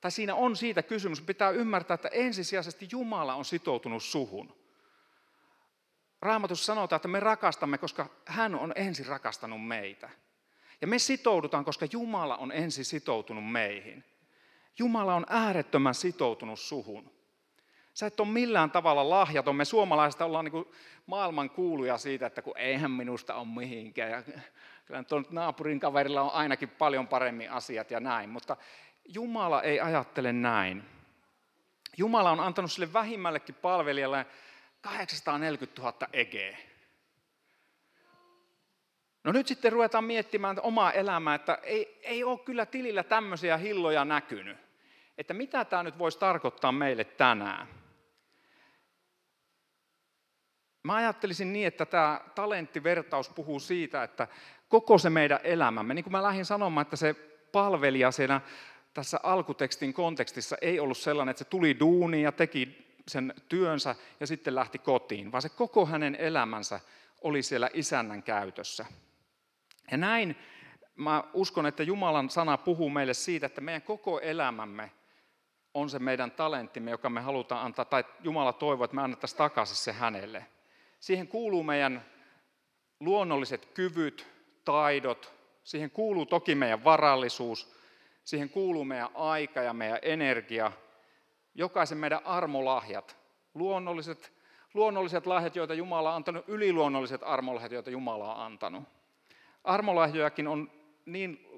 Tai 0.00 0.10
siinä 0.10 0.34
on 0.34 0.56
siitä 0.56 0.82
kysymys, 0.82 1.20
pitää 1.20 1.50
ymmärtää, 1.50 1.94
että 1.94 2.08
ensisijaisesti 2.08 2.88
Jumala 2.92 3.34
on 3.34 3.44
sitoutunut 3.44 4.02
suhun. 4.02 4.56
Raamatussa 6.22 6.66
sanotaan, 6.66 6.96
että 6.96 7.08
me 7.08 7.20
rakastamme, 7.20 7.78
koska 7.78 8.06
hän 8.24 8.54
on 8.54 8.72
ensin 8.76 9.06
rakastanut 9.06 9.66
meitä. 9.66 10.10
Ja 10.80 10.86
me 10.86 10.98
sitoudutaan, 10.98 11.64
koska 11.64 11.86
Jumala 11.92 12.36
on 12.36 12.52
ensin 12.52 12.84
sitoutunut 12.84 13.50
meihin. 13.52 14.04
Jumala 14.78 15.14
on 15.14 15.26
äärettömän 15.28 15.94
sitoutunut 15.94 16.60
suhun. 16.60 17.10
Sä 17.94 18.06
et 18.06 18.20
ole 18.20 18.28
millään 18.28 18.70
tavalla 18.70 19.10
lahjaton. 19.10 19.56
Me 19.56 19.64
suomalaiset 19.64 20.20
ollaan 20.20 20.44
niin 20.44 20.64
maailman 21.06 21.50
kuuluja 21.50 21.98
siitä, 21.98 22.26
että 22.26 22.42
kun 22.42 22.58
eihän 22.58 22.90
minusta 22.90 23.34
ole 23.34 23.46
mihinkään. 23.48 24.10
Ja 24.10 24.22
kyllä 24.86 25.02
tuon 25.02 25.26
naapurin 25.30 25.80
kaverilla 25.80 26.22
on 26.22 26.32
ainakin 26.32 26.68
paljon 26.68 27.08
paremmin 27.08 27.50
asiat 27.50 27.90
ja 27.90 28.00
näin. 28.00 28.30
Mutta 28.30 28.56
Jumala 29.04 29.62
ei 29.62 29.80
ajattele 29.80 30.32
näin. 30.32 30.84
Jumala 31.96 32.30
on 32.30 32.40
antanut 32.40 32.72
sille 32.72 32.92
vähimmällekin 32.92 33.54
palvelijalle 33.54 34.26
840 34.80 35.82
000 35.82 36.08
egeä. 36.12 36.58
No 39.28 39.32
nyt 39.32 39.46
sitten 39.46 39.72
ruvetaan 39.72 40.04
miettimään 40.04 40.56
omaa 40.62 40.92
elämää, 40.92 41.34
että 41.34 41.58
ei, 41.62 42.00
ei 42.02 42.24
ole 42.24 42.38
kyllä 42.38 42.66
tilillä 42.66 43.02
tämmöisiä 43.02 43.56
hilloja 43.56 44.04
näkynyt. 44.04 44.56
Että 45.18 45.34
mitä 45.34 45.64
tämä 45.64 45.82
nyt 45.82 45.98
voisi 45.98 46.18
tarkoittaa 46.18 46.72
meille 46.72 47.04
tänään. 47.04 47.66
Mä 50.82 50.94
ajattelisin 50.94 51.52
niin, 51.52 51.66
että 51.66 51.86
tämä 51.86 52.20
talenttivertaus 52.34 53.28
puhuu 53.28 53.60
siitä, 53.60 54.02
että 54.02 54.28
koko 54.68 54.98
se 54.98 55.10
meidän 55.10 55.40
elämämme, 55.44 55.94
niin 55.94 56.04
kuin 56.04 56.12
mä 56.12 56.22
lähdin 56.22 56.44
sanomaan, 56.44 56.82
että 56.82 56.96
se 56.96 57.14
palvelija 57.52 58.10
siinä 58.10 58.40
tässä 58.94 59.20
alkutekstin 59.22 59.94
kontekstissa 59.94 60.56
ei 60.60 60.80
ollut 60.80 60.98
sellainen, 60.98 61.30
että 61.30 61.44
se 61.44 61.50
tuli 61.50 61.80
duuniin 61.80 62.24
ja 62.24 62.32
teki 62.32 62.94
sen 63.08 63.34
työnsä 63.48 63.96
ja 64.20 64.26
sitten 64.26 64.54
lähti 64.54 64.78
kotiin, 64.78 65.32
vaan 65.32 65.42
se 65.42 65.48
koko 65.48 65.86
hänen 65.86 66.14
elämänsä 66.14 66.80
oli 67.22 67.42
siellä 67.42 67.70
isännän 67.72 68.22
käytössä. 68.22 68.86
Ja 69.90 69.96
näin 69.96 70.36
mä 70.96 71.24
uskon, 71.32 71.66
että 71.66 71.82
Jumalan 71.82 72.30
sana 72.30 72.58
puhuu 72.58 72.90
meille 72.90 73.14
siitä, 73.14 73.46
että 73.46 73.60
meidän 73.60 73.82
koko 73.82 74.20
elämämme 74.20 74.90
on 75.74 75.90
se 75.90 75.98
meidän 75.98 76.30
talenttimme, 76.30 76.90
joka 76.90 77.10
me 77.10 77.20
halutaan 77.20 77.66
antaa, 77.66 77.84
tai 77.84 78.04
Jumala 78.20 78.52
toivoo, 78.52 78.84
että 78.84 78.94
me 78.94 79.02
annettaisiin 79.02 79.38
takaisin 79.38 79.76
se 79.76 79.92
hänelle. 79.92 80.46
Siihen 81.00 81.28
kuuluu 81.28 81.62
meidän 81.62 82.04
luonnolliset 83.00 83.66
kyvyt, 83.66 84.26
taidot, 84.64 85.34
siihen 85.64 85.90
kuuluu 85.90 86.26
toki 86.26 86.54
meidän 86.54 86.84
varallisuus, 86.84 87.74
siihen 88.24 88.50
kuuluu 88.50 88.84
meidän 88.84 89.08
aika 89.14 89.60
ja 89.60 89.72
meidän 89.72 89.98
energia, 90.02 90.72
jokaisen 91.54 91.98
meidän 91.98 92.26
armolahjat, 92.26 93.16
luonnolliset, 93.54 94.32
luonnolliset 94.74 95.26
lahjat, 95.26 95.56
joita 95.56 95.74
Jumala 95.74 96.10
on 96.10 96.16
antanut, 96.16 96.48
yliluonnolliset 96.48 97.20
armolahjat, 97.24 97.72
joita 97.72 97.90
Jumala 97.90 98.34
on 98.34 98.40
antanut. 98.40 98.84
Armolahjojakin 99.64 100.48
on 100.48 100.70
niin 101.06 101.48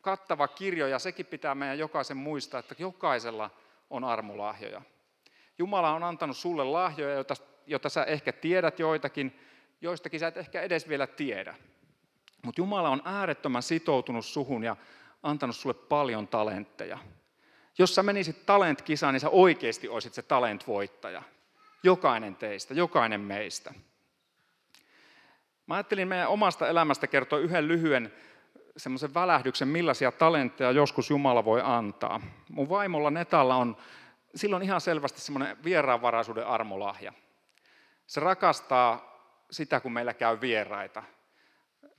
kattava 0.00 0.48
kirjo 0.48 0.86
ja 0.86 0.98
sekin 0.98 1.26
pitää 1.26 1.54
meidän 1.54 1.78
jokaisen 1.78 2.16
muistaa, 2.16 2.60
että 2.60 2.74
jokaisella 2.78 3.50
on 3.90 4.04
armolahjoja. 4.04 4.82
Jumala 5.58 5.90
on 5.90 6.02
antanut 6.02 6.36
sulle 6.36 6.64
lahjoja, 6.64 7.14
joita, 7.14 7.34
joita 7.66 7.88
sä 7.88 8.04
ehkä 8.04 8.32
tiedät 8.32 8.78
joitakin, 8.78 9.40
joistakin 9.80 10.20
sä 10.20 10.28
et 10.28 10.36
ehkä 10.36 10.62
edes 10.62 10.88
vielä 10.88 11.06
tiedä. 11.06 11.54
Mutta 12.44 12.60
Jumala 12.60 12.90
on 12.90 13.02
äärettömän 13.04 13.62
sitoutunut 13.62 14.26
suhun 14.26 14.64
ja 14.64 14.76
antanut 15.22 15.56
sulle 15.56 15.74
paljon 15.74 16.28
talentteja. 16.28 16.98
Jos 17.78 17.94
sä 17.94 18.02
menisit 18.02 18.46
talentkisaan, 18.46 19.14
niin 19.14 19.20
sä 19.20 19.28
oikeasti 19.28 19.88
olisit 19.88 20.14
se 20.14 20.22
talent-voittaja. 20.22 21.22
Jokainen 21.82 22.36
teistä, 22.36 22.74
jokainen 22.74 23.20
meistä. 23.20 23.74
Mä 25.66 25.74
ajattelin 25.74 26.08
meidän 26.08 26.28
omasta 26.28 26.68
elämästä 26.68 27.06
kertoa 27.06 27.38
yhden 27.38 27.68
lyhyen 27.68 28.12
semmoisen 28.76 29.14
välähdyksen, 29.14 29.68
millaisia 29.68 30.12
talentteja 30.12 30.70
joskus 30.70 31.10
Jumala 31.10 31.44
voi 31.44 31.60
antaa. 31.64 32.20
Mun 32.50 32.68
vaimolla 32.68 33.10
Netalla 33.10 33.56
on 33.56 33.76
silloin 34.34 34.62
ihan 34.62 34.80
selvästi 34.80 35.20
semmoinen 35.20 35.56
vieraanvaraisuuden 35.64 36.46
armolahja. 36.46 37.12
Se 38.06 38.20
rakastaa 38.20 39.14
sitä, 39.50 39.80
kun 39.80 39.92
meillä 39.92 40.14
käy 40.14 40.40
vieraita. 40.40 41.02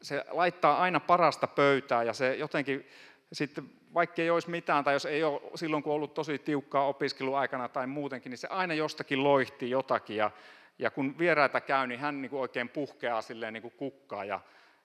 Se 0.01 0.25
laittaa 0.31 0.81
aina 0.81 0.99
parasta 0.99 1.47
pöytää 1.47 2.03
ja 2.03 2.13
se 2.13 2.35
jotenkin 2.35 2.89
sitten, 3.33 3.69
vaikka 3.93 4.21
ei 4.21 4.29
olisi 4.29 4.49
mitään 4.49 4.83
tai 4.83 4.93
jos 4.93 5.05
ei 5.05 5.23
ole 5.23 5.41
silloin, 5.55 5.83
kun 5.83 5.93
ollut 5.93 6.13
tosi 6.13 6.39
tiukkaa 6.39 6.87
opiskeluaikana 6.87 7.69
tai 7.69 7.87
muutenkin, 7.87 8.29
niin 8.29 8.37
se 8.37 8.47
aina 8.47 8.73
jostakin 8.73 9.23
loihtii 9.23 9.69
jotakin 9.69 10.17
ja, 10.17 10.31
ja 10.79 10.91
kun 10.91 11.17
vieraita 11.17 11.61
käy, 11.61 11.87
niin 11.87 11.99
hän 11.99 12.21
niin 12.21 12.29
kuin 12.29 12.41
oikein 12.41 12.69
puhkeaa 12.69 13.21
silleen 13.21 13.53
niin 13.53 13.61
kuin 13.61 13.73
kukkaa 13.77 14.25
ja, 14.25 14.39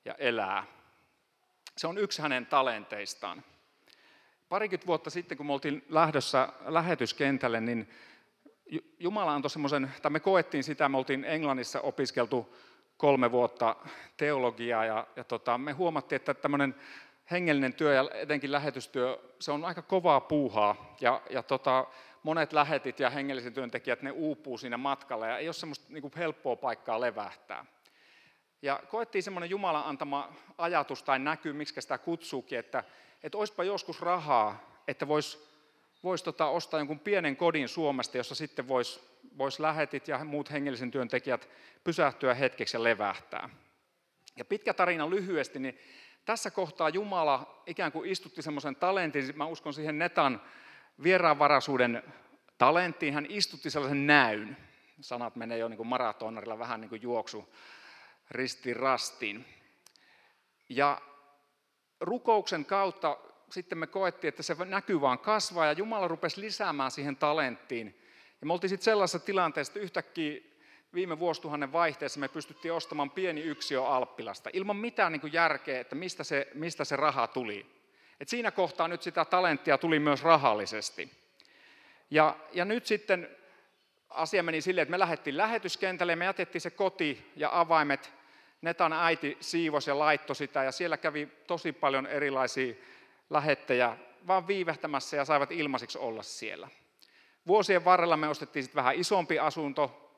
ja 0.05 0.15
elää. 0.19 0.67
Se 1.77 1.87
on 1.87 1.99
yksi 1.99 2.23
hänen 2.23 2.47
talenteistaan. 2.47 3.45
Parikymmentä 4.49 4.87
vuotta 4.87 5.11
sitten, 5.11 5.37
kun 5.37 5.47
me 5.47 5.53
oltiin 5.53 5.85
lähdössä 5.89 6.49
lähetyskentälle, 6.67 7.61
niin 7.61 7.91
Jumala 8.99 9.35
antoi 9.35 9.51
semmoisen, 9.51 9.91
tai 10.03 10.11
me 10.11 10.21
koettiin 10.21 10.65
sitä, 10.65 10.89
me 10.89 10.99
oltiin 10.99 11.25
Englannissa 11.25 11.81
opiskeltu 11.81 12.57
kolme 12.97 13.31
vuotta 13.31 13.77
teologiaa, 14.17 14.85
ja, 14.85 15.07
ja 15.17 15.25
tota, 15.25 15.59
me 15.59 15.73
huomattiin, 15.73 16.17
että 16.17 16.35
tämmöinen 16.35 16.75
hengellinen 17.31 17.75
työ 17.75 17.95
ja 17.95 18.11
etenkin 18.15 18.53
lähetystyö, 18.53 19.19
se 19.41 19.53
on 19.53 19.65
aika 19.65 19.83
kovaa 19.83 20.21
puuhaa, 20.21 20.97
ja, 21.01 21.23
ja 21.31 21.43
tota, 21.43 21.87
monet 22.23 22.53
lähetit 22.53 23.01
ja 23.01 23.11
hengelliset 23.11 23.55
työntekijät, 23.55 24.03
ne 24.03 24.11
uupuu 24.11 24.59
siinä 24.59 24.77
matkalla, 24.77 25.27
ja 25.27 25.39
ei 25.39 25.49
ole 25.49 25.53
semmoista 25.53 25.87
niin 25.89 26.03
kuin 26.03 26.13
helppoa 26.17 26.57
paikkaa 26.57 27.01
levähtää. 27.01 27.65
Ja 28.63 28.83
koettiin 28.89 29.23
semmoinen 29.23 29.51
Jumalan 29.51 29.87
antama 29.87 30.33
ajatus 30.59 31.03
tai 31.03 31.19
näky, 31.19 31.53
miksi 31.53 31.81
sitä 31.81 31.99
kutsuukin, 31.99 32.59
että, 32.59 32.85
että 33.23 33.39
olisipa 33.39 33.65
joskus 33.65 34.01
rahaa, 34.01 34.83
että 34.89 35.09
voisi 35.09 35.51
vois 36.03 36.23
tota 36.23 36.47
ostaa 36.47 36.81
jonkun 36.81 37.01
pienen 37.01 37.37
kodin 37.37 37.69
Suomesta, 37.69 38.17
jossa 38.17 38.35
sitten 38.35 38.69
voisi 38.69 39.01
vois 39.39 39.61
lähetit 39.61 40.09
ja 40.09 40.25
muut 40.25 40.51
hengellisen 40.51 40.91
työntekijät 40.91 41.49
pysähtyä 41.85 42.35
hetkeksi 42.35 42.77
ja 42.77 42.83
levähtää. 42.83 43.49
Ja 44.37 44.45
pitkä 44.45 44.75
tarina 44.75 45.11
lyhyesti, 45.11 45.59
niin 45.59 45.79
tässä 46.25 46.51
kohtaa 46.51 46.89
Jumala 46.89 47.63
ikään 47.67 47.93
kuin 47.93 48.11
istutti 48.11 48.43
semmoisen 48.43 48.77
talentin, 48.77 49.33
mä 49.37 49.47
uskon 49.47 49.75
siihen 49.75 49.99
Netan 49.99 50.41
vieraanvaraisuuden 51.03 52.03
talenttiin, 52.59 53.15
hän 53.15 53.27
istutti 53.29 53.71
sellaisen 53.71 54.07
näyn. 54.07 54.57
Sanat 55.01 55.37
menee 55.37 55.59
jo 55.59 55.69
niin 55.69 55.77
kuin 55.77 55.87
maratonarilla 55.87 56.59
vähän 56.59 56.81
niin 56.81 56.89
kuin 56.89 57.03
juoksu 57.03 57.55
ristiin 58.31 58.77
rastiin. 58.77 59.45
Ja 60.69 61.01
rukouksen 62.01 62.65
kautta 62.65 63.19
sitten 63.51 63.79
me 63.79 63.87
koettiin, 63.87 64.29
että 64.29 64.43
se 64.43 64.57
näkyy 64.65 65.01
vaan 65.01 65.19
kasvaa 65.19 65.67
ja 65.67 65.73
Jumala 65.73 66.09
rupesi 66.09 66.41
lisäämään 66.41 66.91
siihen 66.91 67.17
talenttiin. 67.17 68.01
Ja 68.41 68.47
me 68.47 68.53
oltiin 68.53 68.69
sitten 68.69 68.85
sellaisessa 68.85 69.19
tilanteessa, 69.19 69.71
että 69.71 69.81
yhtäkkiä 69.81 70.41
viime 70.95 71.19
vuosituhannen 71.19 71.73
vaihteessa 71.73 72.21
me 72.21 72.29
pystyttiin 72.29 72.73
ostamaan 72.73 73.11
pieni 73.11 73.41
yksiö 73.41 73.87
Alppilasta 73.87 74.51
ilman 74.53 74.77
mitään 74.77 75.13
niin 75.13 75.21
kuin 75.21 75.33
järkeä, 75.33 75.81
että 75.81 75.95
mistä 75.95 76.25
se, 76.25 76.49
mistä 76.55 76.85
se 76.85 76.97
raha 76.97 77.27
tuli. 77.27 77.80
Et 78.21 78.29
siinä 78.29 78.51
kohtaa 78.51 78.89
nyt 78.89 79.03
sitä 79.03 79.25
talenttia 79.25 79.79
tuli 79.79 79.99
myös 79.99 80.23
rahallisesti. 80.23 81.11
Ja, 82.11 82.37
ja 82.53 82.65
nyt 82.65 82.87
sitten 82.87 83.29
asia 84.11 84.43
meni 84.43 84.61
silleen, 84.61 84.83
että 84.83 84.91
me 84.91 84.99
lähdettiin 84.99 85.37
lähetyskentälle 85.37 86.17
me 86.17 86.25
jätettiin 86.25 86.63
se 86.63 86.71
koti 86.71 87.33
ja 87.37 87.61
avaimet. 87.61 88.13
Netan 88.63 88.93
äiti 88.93 89.37
siivos 89.41 89.87
ja 89.87 89.99
laittoi 89.99 90.37
sitä 90.37 90.65
ja 90.65 90.73
siellä 90.73 90.97
kävi 90.97 91.29
tosi 91.47 91.73
paljon 91.73 92.07
erilaisia 92.07 92.75
lähettejä 93.31 93.97
vaan 94.27 94.47
viivähtämässä 94.47 95.17
ja 95.17 95.25
saivat 95.25 95.53
ilmaisiksi 95.53 95.99
olla 95.99 96.23
siellä. 96.23 96.69
Vuosien 97.47 97.85
varrella 97.85 98.17
me 98.17 98.29
ostettiin 98.29 98.63
sitten 98.63 98.77
vähän 98.77 98.95
isompi 98.95 99.39
asunto, 99.39 100.10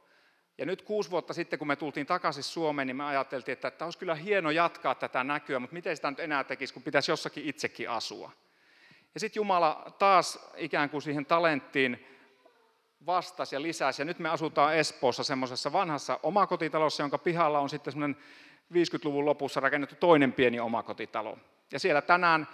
ja 0.59 0.67
nyt 0.67 0.83
kuusi 0.83 1.11
vuotta 1.11 1.33
sitten, 1.33 1.59
kun 1.59 1.69
me 1.69 1.77
tultiin 1.77 2.07
takaisin 2.07 2.43
Suomeen, 2.43 2.87
niin 2.87 2.97
me 2.97 3.05
ajateltiin, 3.05 3.53
että 3.53 3.71
tämä 3.71 3.87
olisi 3.87 3.99
kyllä 3.99 4.15
hieno 4.15 4.51
jatkaa 4.51 4.95
tätä 4.95 5.25
näkyä, 5.25 5.59
mutta 5.59 5.75
miten 5.75 5.97
sitä 5.97 6.11
nyt 6.11 6.21
enää 6.21 6.45
tekisi, 6.45 6.75
kun 6.75 6.83
pitäisi 6.83 7.11
jossakin 7.11 7.45
itsekin 7.45 7.91
asua. 7.91 8.31
Ja 9.15 9.21
sitten 9.21 9.41
Jumala 9.41 9.93
taas 9.99 10.49
ikään 10.57 10.91
kuin 10.91 11.03
siihen 11.03 11.27
talenttiin 11.27 12.07
vastasi 13.07 13.57
ja 13.57 13.63
lisäsi. 13.63 14.03
Ja 14.03 14.07
nyt 14.07 14.19
me 14.19 14.29
asutaan 14.29 14.77
Espoossa 14.77 15.25
semmoisessa 15.25 15.73
vanhassa 15.73 16.21
omakotitalossa, 16.23 17.03
jonka 17.03 17.19
pihalla 17.19 17.59
on 17.59 17.69
sitten 17.69 17.93
semmoinen 17.93 18.23
50-luvun 18.73 19.25
lopussa 19.25 19.61
rakennettu 19.61 19.97
toinen 20.01 20.33
pieni 20.33 20.61
omakotitalo. 20.61 21.39
Ja 21.73 21.79
siellä 21.79 22.03
tänään 22.03 22.49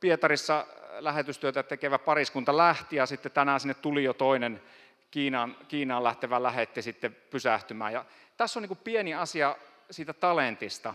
Pietarissa 0.00 0.66
lähetystyötä 0.98 1.62
tekevä 1.62 1.98
pariskunta 1.98 2.56
lähti 2.56 2.96
ja 2.96 3.06
sitten 3.06 3.32
tänään 3.32 3.60
sinne 3.60 3.74
tuli 3.74 4.04
jo 4.04 4.14
toinen 4.14 4.62
Kiinaan, 5.10 5.56
Kiinaan 5.68 6.04
lähtevä 6.04 6.42
lähetti 6.42 6.82
sitten 6.82 7.16
pysähtymään. 7.30 7.92
Ja 7.92 8.04
tässä 8.36 8.58
on 8.58 8.62
niin 8.62 8.68
kuin 8.68 8.80
pieni 8.84 9.14
asia 9.14 9.56
siitä 9.90 10.12
talentista, 10.12 10.94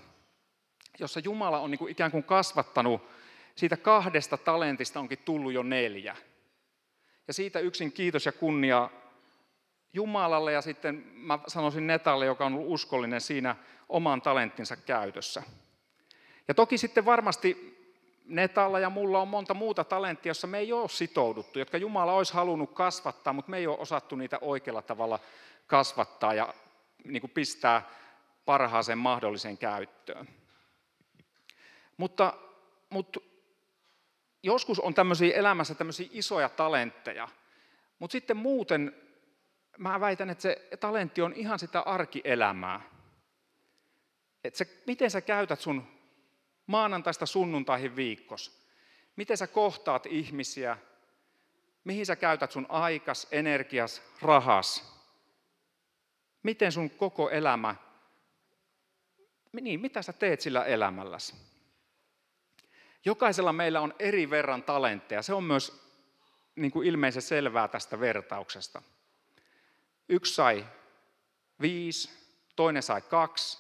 jossa 1.00 1.20
Jumala 1.20 1.60
on 1.60 1.72
niin 1.72 1.80
kuin 1.80 1.92
ikään 1.92 2.12
kuin 2.12 2.24
kasvattanut, 2.24 3.10
siitä 3.56 3.78
kahdesta 3.78 4.38
talentista 4.38 5.00
onkin 5.00 5.20
tullut 5.26 5.54
jo 5.54 5.64
neljä. 5.64 6.16
Ja 7.28 7.34
siitä 7.34 7.60
yksin 7.60 7.92
kiitos 7.92 8.26
ja 8.26 8.32
kunnia 8.32 8.90
Jumalalle 9.94 10.52
ja 10.52 10.62
sitten 10.62 11.04
mä 11.14 11.40
sanoisin 11.48 11.88
Netalle, 11.88 12.26
joka 12.26 12.46
on 12.46 12.54
ollut 12.54 12.74
uskollinen 12.74 13.22
siinä 13.22 13.56
oman 13.90 14.22
talenttinsa 14.22 14.76
käytössä. 14.76 15.44
Ja 16.48 16.54
toki 16.54 16.78
sitten 16.78 17.06
varmasti 17.06 17.75
Netalla 18.26 18.80
ja 18.80 18.90
mulla 18.90 19.22
on 19.22 19.28
monta 19.28 19.54
muuta 19.54 19.84
talenttia, 19.84 20.30
jossa 20.30 20.48
me 20.48 20.58
ei 20.58 20.74
ole 20.74 20.90
sitouduttu, 20.90 21.60
jotka 21.60 21.78
Jumala 21.78 22.14
olisi 22.14 22.34
halunnut 22.34 22.72
kasvattaa, 22.74 23.34
mutta 23.34 23.52
me 23.52 23.58
ei 23.58 23.68
ole 23.68 23.78
osattu 23.80 24.16
niitä 24.16 24.38
oikealla 24.42 24.82
tavalla 24.82 25.20
kasvattaa 25.68 26.34
ja 26.34 26.54
niin 27.04 27.22
kuin 27.22 27.32
pistää 27.32 27.90
parhaaseen 28.46 28.98
mahdolliseen 28.98 29.58
käyttöön. 29.58 30.28
Mutta, 31.98 32.34
mutta 32.90 33.20
joskus 34.44 34.80
on 34.80 34.94
tämmöisiä 34.94 35.36
elämässä 35.36 35.76
tämmöisiä 35.76 36.08
isoja 36.12 36.50
talentteja, 36.50 37.28
mutta 38.00 38.12
sitten 38.12 38.38
muuten 38.38 38.96
mä 39.78 40.00
väitän, 40.00 40.30
että 40.30 40.42
se 40.42 40.68
talentti 40.80 41.22
on 41.22 41.34
ihan 41.34 41.60
sitä 41.60 41.80
arkielämää. 41.80 42.82
Että 44.44 44.58
se, 44.58 44.84
miten 44.88 45.12
sä 45.12 45.22
käytät 45.22 45.60
sun 45.60 45.95
maanantaista 46.68 47.26
sunnuntaihin 47.26 47.96
viikos. 47.96 48.66
Miten 49.16 49.38
sä 49.38 49.48
kohtaat 49.48 50.06
ihmisiä, 50.06 50.78
mihin 51.84 52.06
sä 52.06 52.16
käytät 52.16 52.52
sun 52.52 52.66
aikas, 52.70 53.28
energias, 53.32 54.02
rahas. 54.22 54.96
Miten 56.44 56.72
sun 56.72 56.90
koko 56.90 57.30
elämä, 57.30 57.76
niin 59.62 59.80
mitä 59.80 60.02
sä 60.02 60.14
teet 60.14 60.42
sillä 60.42 60.64
elämälläsi? 60.64 61.36
Jokaisella 63.06 63.54
meillä 63.54 63.82
on 63.82 63.94
eri 64.00 64.30
verran 64.30 64.64
talentteja. 64.64 65.22
Se 65.22 65.34
on 65.34 65.44
myös 65.44 65.86
niin 66.56 66.72
kuin 66.72 66.88
ilmeisen 66.88 67.22
selvää 67.22 67.68
tästä 67.68 68.00
vertauksesta. 68.00 68.82
Yksi 70.10 70.34
sai 70.34 70.66
viisi, 71.62 72.10
toinen 72.56 72.84
sai 72.84 73.02
kaksi 73.02 73.58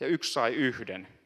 ja 0.00 0.06
yksi 0.06 0.32
sai 0.32 0.54
yhden. 0.54 1.19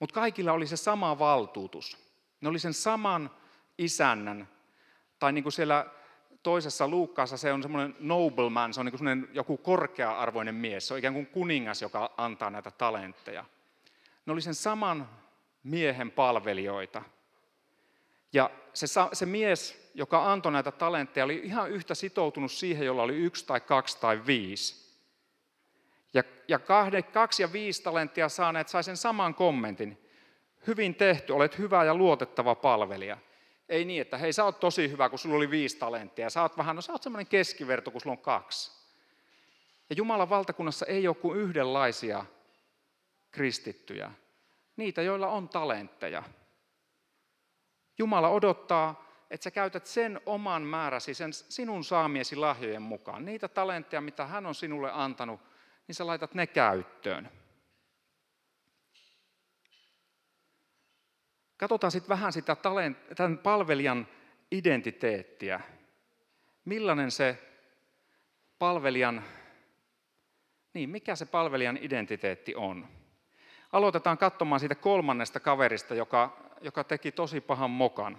Mutta 0.00 0.14
kaikilla 0.14 0.52
oli 0.52 0.66
se 0.66 0.76
sama 0.76 1.18
valtuutus. 1.18 1.98
Ne 2.40 2.48
oli 2.48 2.58
sen 2.58 2.74
saman 2.74 3.30
isännän, 3.78 4.48
tai 5.18 5.32
niin 5.32 5.42
kuin 5.44 5.52
siellä 5.52 5.86
toisessa 6.42 6.88
Luukkaassa 6.88 7.36
se 7.36 7.52
on 7.52 7.62
semmoinen 7.62 7.96
nobleman, 8.00 8.74
se 8.74 8.80
on 8.80 8.86
niin 8.86 8.98
kuin 8.98 9.28
joku 9.32 9.56
korkea-arvoinen 9.56 10.54
mies, 10.54 10.88
se 10.88 10.94
on 10.94 10.98
ikään 10.98 11.14
kuin 11.14 11.26
kuningas, 11.26 11.82
joka 11.82 12.12
antaa 12.16 12.50
näitä 12.50 12.70
talentteja. 12.70 13.44
Ne 14.26 14.32
oli 14.32 14.42
sen 14.42 14.54
saman 14.54 15.08
miehen 15.62 16.10
palvelijoita. 16.10 17.02
Ja 18.32 18.50
se, 18.74 18.86
se 19.12 19.26
mies, 19.26 19.90
joka 19.94 20.32
antoi 20.32 20.52
näitä 20.52 20.72
talentteja, 20.72 21.24
oli 21.24 21.40
ihan 21.44 21.70
yhtä 21.70 21.94
sitoutunut 21.94 22.52
siihen, 22.52 22.86
jolla 22.86 23.02
oli 23.02 23.16
yksi 23.16 23.46
tai 23.46 23.60
kaksi 23.60 24.00
tai 24.00 24.26
viisi. 24.26 24.89
Ja, 26.14 26.22
ja 26.48 26.58
kahde, 26.58 27.02
kaksi 27.02 27.42
ja 27.42 27.52
viisi 27.52 27.82
talenttia 27.82 28.28
saaneet 28.28 28.68
sai 28.68 28.84
sen 28.84 28.96
saman 28.96 29.34
kommentin. 29.34 30.08
Hyvin 30.66 30.94
tehty, 30.94 31.32
olet 31.32 31.58
hyvä 31.58 31.84
ja 31.84 31.94
luotettava 31.94 32.54
palvelija. 32.54 33.18
Ei 33.68 33.84
niin, 33.84 34.02
että 34.02 34.18
hei 34.18 34.32
sä 34.32 34.44
oot 34.44 34.60
tosi 34.60 34.90
hyvä, 34.90 35.08
kun 35.08 35.18
sulla 35.18 35.36
oli 35.36 35.50
viisi 35.50 35.78
talenttia. 35.78 36.30
Sä 36.30 36.42
oot 36.42 36.56
vähän, 36.56 36.76
no 36.76 36.82
sä 36.82 36.92
oot 36.92 37.02
semmoinen 37.02 37.26
keskiverto, 37.26 37.90
kun 37.90 38.00
sulla 38.00 38.16
on 38.16 38.22
kaksi. 38.22 38.80
Ja 39.90 39.96
Jumalan 39.96 40.30
valtakunnassa 40.30 40.86
ei 40.86 41.08
ole 41.08 41.16
kuin 41.16 41.38
yhdenlaisia 41.38 42.24
kristittyjä. 43.30 44.10
Niitä, 44.76 45.02
joilla 45.02 45.28
on 45.28 45.48
talentteja. 45.48 46.22
Jumala 47.98 48.28
odottaa, 48.28 49.04
että 49.30 49.44
sä 49.44 49.50
käytät 49.50 49.86
sen 49.86 50.20
oman 50.26 50.62
määräsi, 50.62 51.14
sen 51.14 51.32
sinun 51.32 51.84
saamiesi 51.84 52.36
lahjojen 52.36 52.82
mukaan. 52.82 53.24
Niitä 53.24 53.48
talentteja, 53.48 54.00
mitä 54.00 54.26
hän 54.26 54.46
on 54.46 54.54
sinulle 54.54 54.90
antanut, 54.92 55.40
niin 55.90 55.94
sä 55.94 56.06
laitat 56.06 56.34
ne 56.34 56.46
käyttöön. 56.46 57.30
Katsotaan 61.56 61.90
sitten 61.90 62.08
vähän 62.08 62.32
sitä 62.32 62.56
talent, 62.56 62.98
tämän 63.16 63.38
palvelijan 63.38 64.08
identiteettiä. 64.50 65.60
Millainen 66.64 67.10
se 67.10 67.38
palvelijan, 68.58 69.24
niin 70.74 70.90
mikä 70.90 71.16
se 71.16 71.26
palvelijan 71.26 71.78
identiteetti 71.82 72.54
on? 72.54 72.88
Aloitetaan 73.72 74.18
katsomaan 74.18 74.60
siitä 74.60 74.74
kolmannesta 74.74 75.40
kaverista, 75.40 75.94
joka, 75.94 76.36
joka 76.60 76.84
teki 76.84 77.12
tosi 77.12 77.40
pahan 77.40 77.70
mokan. 77.70 78.18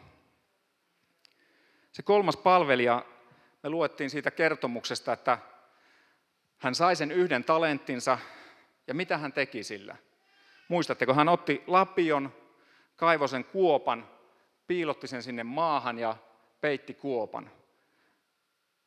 Se 1.92 2.04
kolmas 2.04 2.38
palvelija, 2.38 3.06
me 3.64 3.70
luettiin 3.70 4.10
siitä 4.10 4.32
kertomuksesta, 4.32 5.14
että 5.14 5.38
hän 6.62 6.76
sai 6.76 6.96
sen 6.96 7.12
yhden 7.12 7.44
talenttinsa 7.44 8.18
ja 8.88 8.94
mitä 8.94 9.18
hän 9.18 9.34
teki 9.34 9.64
sillä? 9.64 9.96
Muistatteko, 10.68 11.14
hän 11.14 11.30
otti 11.30 11.64
lapion, 11.68 12.34
kaivoi 12.96 13.30
sen 13.30 13.44
kuopan, 13.44 14.10
piilotti 14.68 15.08
sen 15.08 15.24
sinne 15.24 15.44
maahan 15.44 16.00
ja 16.00 16.16
peitti 16.62 16.94
kuopan. 16.94 17.52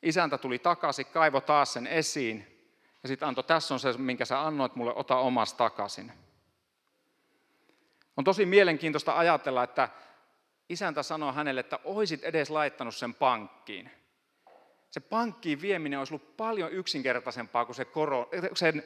Isäntä 0.01 0.37
tuli 0.37 0.59
takaisin, 0.59 1.05
kaivo 1.05 1.41
taas 1.41 1.73
sen 1.73 1.87
esiin 1.87 2.67
ja 3.03 3.07
sitten 3.07 3.27
antoi, 3.27 3.43
tässä 3.43 3.73
on 3.73 3.79
se, 3.79 3.93
minkä 3.93 4.25
sä 4.25 4.41
annoit 4.41 4.75
mulle, 4.75 4.93
ota 4.95 5.17
omas 5.17 5.53
takaisin. 5.53 6.11
On 8.17 8.23
tosi 8.23 8.45
mielenkiintoista 8.45 9.17
ajatella, 9.17 9.63
että 9.63 9.89
isäntä 10.69 11.03
sanoi 11.03 11.33
hänelle, 11.33 11.59
että 11.59 11.79
oisit 11.83 12.23
edes 12.23 12.49
laittanut 12.49 12.95
sen 12.95 13.13
pankkiin. 13.13 13.91
Se 14.95 14.99
pankkiin 14.99 15.61
vieminen 15.61 15.99
olisi 15.99 16.13
ollut 16.13 16.37
paljon 16.37 16.71
yksinkertaisempaa 16.71 17.65
kuin 17.65 17.75
se 17.75 17.85
koro, 17.85 18.29
sen 18.53 18.83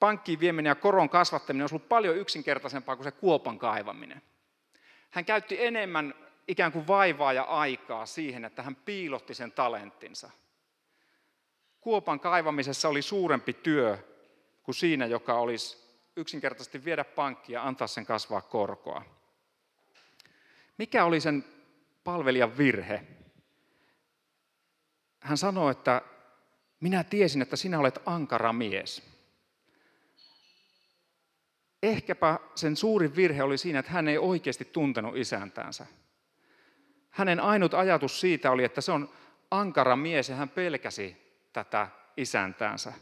pankkiin 0.00 0.40
vieminen 0.40 0.70
ja 0.70 0.74
koron 0.74 1.08
kasvattaminen 1.08 1.62
olisi 1.62 1.74
ollut 1.74 1.88
paljon 1.88 2.16
yksinkertaisempaa 2.16 2.96
kuin 2.96 3.04
se 3.04 3.10
kuopan 3.10 3.58
kaivaminen. 3.58 4.22
Hän 5.10 5.24
käytti 5.24 5.64
enemmän 5.64 6.14
ikään 6.48 6.72
kuin 6.72 6.86
vaivaa 6.86 7.32
ja 7.32 7.42
aikaa 7.42 8.06
siihen, 8.06 8.44
että 8.44 8.62
hän 8.62 8.76
piilotti 8.76 9.34
sen 9.34 9.52
talenttinsa. 9.52 10.30
Kuopan 11.80 12.20
kaivamisessa 12.20 12.88
oli 12.88 13.02
suurempi 13.02 13.52
työ 13.52 13.98
kuin 14.62 14.74
siinä, 14.74 15.06
joka 15.06 15.34
olisi 15.34 15.76
yksinkertaisesti 16.16 16.84
viedä 16.84 17.04
pankkia 17.04 17.58
ja 17.58 17.66
antaa 17.66 17.86
sen 17.86 18.06
kasvaa 18.06 18.40
korkoa. 18.40 19.02
Mikä 20.78 21.04
oli 21.04 21.20
sen 21.20 21.44
palvelijan 22.04 22.58
virhe? 22.58 23.06
Hän 25.24 25.38
sanoi, 25.38 25.70
että 25.70 26.02
minä 26.80 27.04
tiesin, 27.04 27.42
että 27.42 27.56
sinä 27.56 27.78
olet 27.78 27.98
ankara 28.06 28.52
mies. 28.52 29.02
Ehkäpä 31.82 32.38
sen 32.54 32.76
suurin 32.76 33.16
virhe 33.16 33.42
oli 33.42 33.58
siinä, 33.58 33.78
että 33.78 33.92
hän 33.92 34.08
ei 34.08 34.18
oikeasti 34.18 34.64
tuntenut 34.64 35.16
isäntäänsä. 35.16 35.86
Hänen 37.10 37.40
ainut 37.40 37.74
ajatus 37.74 38.20
siitä 38.20 38.50
oli, 38.50 38.64
että 38.64 38.80
se 38.80 38.92
on 38.92 39.10
ankara 39.50 39.96
mies 39.96 40.28
ja 40.28 40.36
hän 40.36 40.48
pelkäsi 40.48 41.16
tätä 41.52 41.88
isäntäänsä. 42.16 42.92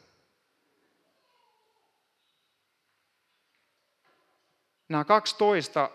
Nämä, 4.89 5.05
12, 5.05 5.91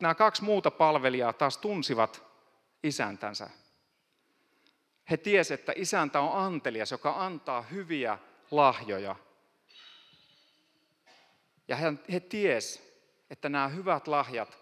nämä 0.00 0.14
kaksi 0.14 0.44
muuta 0.44 0.70
palvelijaa 0.70 1.32
taas 1.32 1.58
tunsivat 1.58 2.22
isäntänsä. 2.82 3.50
He 5.10 5.16
tiesivät, 5.16 5.60
että 5.60 5.72
isäntä 5.76 6.20
on 6.20 6.44
antelias, 6.44 6.90
joka 6.90 7.24
antaa 7.24 7.62
hyviä 7.62 8.18
lahjoja. 8.50 9.16
Ja 11.68 11.76
he, 12.12 12.20
tiesivät, 12.20 12.86
että 13.30 13.48
nämä 13.48 13.68
hyvät 13.68 14.08
lahjat 14.08 14.58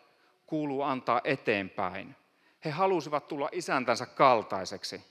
kuuluu 0.47 0.83
antaa 0.83 1.21
eteenpäin. 1.25 2.17
He 2.65 2.71
halusivat 2.71 3.29
tulla 3.29 3.49
isäntänsä 3.53 4.07
kaltaiseksi. 4.07 5.05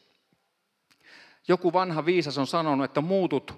Joku 1.47 1.73
vanha 1.73 2.05
viisas 2.05 2.37
on 2.37 2.47
sanonut, 2.47 2.85
että 2.85 3.01
muutut 3.01 3.53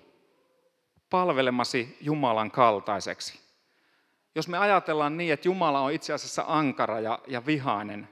palvelemasi 1.10 1.98
Jumalan 2.02 2.52
kaltaiseksi. 2.52 3.40
Jos 4.36 4.48
me 4.48 4.58
ajatellaan 4.58 5.18
niin, 5.18 5.34
että 5.34 5.48
Jumala 5.48 5.80
on 5.80 5.92
itse 5.92 6.14
asiassa 6.14 6.46
ankara 6.48 7.00
ja, 7.00 7.20
ja 7.28 7.46
vihainen, 7.46 8.10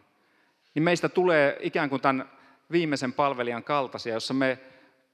niin 0.75 0.83
meistä 0.83 1.09
tulee 1.09 1.57
ikään 1.59 1.89
kuin 1.89 2.01
tämän 2.01 2.36
viimeisen 2.71 3.13
palvelijan 3.13 3.63
kaltaisia, 3.63 4.13
jossa 4.13 4.33
me 4.33 4.59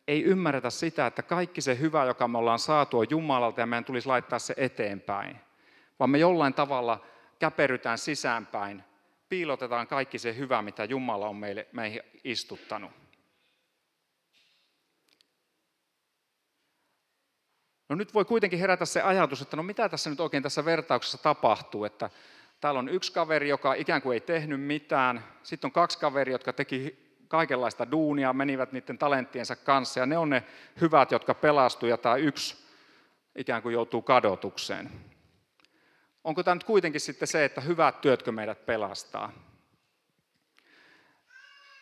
ei 0.08 0.24
ymmärretä 0.24 0.70
sitä, 0.70 1.08
että 1.08 1.24
kaikki 1.24 1.62
se 1.62 1.80
hyvä, 1.80 2.06
joka 2.06 2.28
me 2.28 2.38
ollaan 2.38 2.60
saatu, 2.60 3.00
on 3.00 3.08
Jumalalta 3.10 3.62
ja 3.62 3.66
meidän 3.66 3.86
tulisi 3.86 4.08
laittaa 4.08 4.40
se 4.40 4.54
eteenpäin. 4.58 5.38
Vaan 6.00 6.10
me 6.10 6.18
jollain 6.18 6.54
tavalla 6.54 7.06
käperytään 7.40 7.98
sisäänpäin, 7.98 8.84
piilotetaan 9.30 9.88
kaikki 9.88 10.20
se 10.20 10.36
hyvä, 10.36 10.62
mitä 10.62 10.84
Jumala 10.84 11.30
on 11.30 11.36
meille, 11.36 11.68
meihin 11.72 12.02
istuttanut. 12.24 12.92
No 17.90 17.96
nyt 17.96 18.14
voi 18.14 18.26
kuitenkin 18.26 18.60
herätä 18.60 18.86
se 18.86 19.02
ajatus, 19.02 19.42
että 19.42 19.58
no 19.58 19.64
mitä 19.64 19.90
tässä 19.90 20.10
nyt 20.10 20.20
oikein 20.20 20.44
tässä 20.44 20.66
vertauksessa 20.66 21.18
tapahtuu, 21.18 21.86
että 21.86 22.10
täällä 22.62 22.80
on 22.80 22.90
yksi 22.90 23.14
kaveri, 23.14 23.50
joka 23.50 23.74
ikään 23.74 24.02
kuin 24.02 24.14
ei 24.14 24.20
tehnyt 24.20 24.62
mitään, 24.62 25.24
sitten 25.44 25.68
on 25.68 25.72
kaksi 25.72 26.00
kaveria, 26.00 26.34
jotka 26.34 26.54
teki 26.54 27.03
kaikenlaista 27.34 27.92
duunia, 27.92 28.34
menivät 28.34 28.72
niiden 28.72 28.98
talenttiensa 28.98 29.56
kanssa, 29.56 30.00
ja 30.00 30.06
ne 30.06 30.18
on 30.18 30.30
ne 30.30 30.44
hyvät, 30.82 31.12
jotka 31.12 31.34
pelastuivat, 31.34 31.94
ja 31.94 31.98
tämä 31.98 32.16
yksi 32.16 32.56
ikään 33.36 33.62
kuin 33.62 33.74
joutuu 33.74 34.02
kadotukseen. 34.02 34.92
Onko 36.24 36.44
tämä 36.44 36.56
nyt 36.56 36.64
kuitenkin 36.64 37.02
sitten 37.02 37.28
se, 37.28 37.46
että 37.46 37.62
hyvät 37.62 38.02
työtkö 38.02 38.32
meidät 38.32 38.66
pelastaa? 38.66 39.32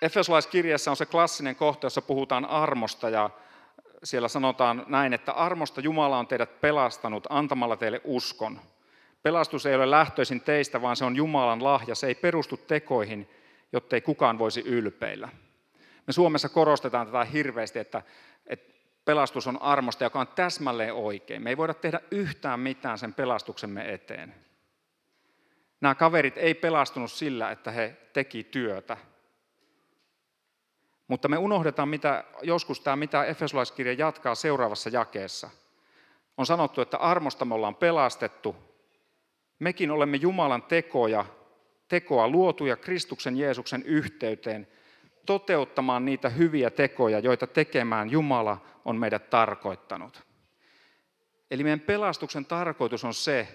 Efesolaiskirjassa 0.02 0.92
on 0.92 0.98
se 0.98 1.06
klassinen 1.06 1.56
kohta, 1.56 1.86
jossa 1.86 2.02
puhutaan 2.02 2.46
armosta, 2.46 3.10
ja 3.10 3.30
siellä 4.04 4.28
sanotaan 4.28 4.86
näin, 4.88 5.14
että 5.14 5.32
armosta 5.32 5.82
Jumala 5.82 6.20
on 6.20 6.28
teidät 6.28 6.62
pelastanut 6.62 7.28
antamalla 7.30 7.78
teille 7.78 8.02
uskon. 8.04 8.62
Pelastus 9.24 9.66
ei 9.66 9.76
ole 9.76 9.92
lähtöisin 9.92 10.42
teistä, 10.42 10.82
vaan 10.82 10.96
se 10.96 11.06
on 11.06 11.16
Jumalan 11.16 11.64
lahja. 11.64 11.96
Se 11.96 12.08
ei 12.08 12.16
perustu 12.16 12.58
tekoihin, 12.58 13.30
jottei 13.73 14.01
kukaan 14.01 14.39
voisi 14.39 14.62
ylpeillä. 14.62 15.29
Me 16.07 16.13
Suomessa 16.13 16.49
korostetaan 16.49 17.07
tätä 17.07 17.25
hirveästi, 17.25 17.79
että, 17.79 18.01
että 18.47 18.73
pelastus 19.05 19.47
on 19.47 19.62
armosta, 19.62 20.03
joka 20.03 20.19
on 20.19 20.27
täsmälleen 20.27 20.93
oikein. 20.93 21.43
Me 21.43 21.49
ei 21.49 21.57
voida 21.57 21.73
tehdä 21.73 21.99
yhtään 22.12 22.60
mitään 22.60 22.97
sen 22.97 23.13
pelastuksemme 23.13 23.93
eteen. 23.93 24.36
Nämä 25.81 25.95
kaverit 25.95 26.38
ei 26.38 26.53
pelastunut 26.53 27.12
sillä, 27.12 27.51
että 27.51 27.71
he 27.71 27.97
teki 28.13 28.43
työtä. 28.43 28.97
Mutta 31.07 31.27
me 31.27 31.38
unohdetaan 31.38 31.89
mitä, 31.89 32.23
joskus 32.41 32.79
tämä, 32.79 32.95
mitä 32.95 33.23
Efesolaiskirja 33.23 33.93
jatkaa 33.93 34.36
seuraavassa 34.36 34.89
jakeessa. 34.89 35.49
On 36.38 36.45
sanottu, 36.45 36.81
että 36.81 36.97
armosta 36.97 37.45
me 37.45 37.55
ollaan 37.55 37.75
pelastettu. 37.75 38.55
Mekin 39.60 39.91
olemme 39.91 40.17
Jumalan 40.17 40.63
tekoja, 40.63 41.25
tekoa 41.91 42.27
luotuja 42.27 42.75
Kristuksen 42.75 43.38
Jeesuksen 43.38 43.84
yhteyteen 43.84 44.67
toteuttamaan 45.25 46.06
niitä 46.06 46.30
hyviä 46.30 46.69
tekoja, 46.69 47.19
joita 47.19 47.47
tekemään 47.47 48.10
Jumala 48.10 48.65
on 48.86 48.95
meidät 48.95 49.30
tarkoittanut. 49.30 50.23
Eli 51.51 51.63
meidän 51.63 51.80
pelastuksen 51.80 52.45
tarkoitus 52.45 53.04
on 53.04 53.13
se, 53.13 53.47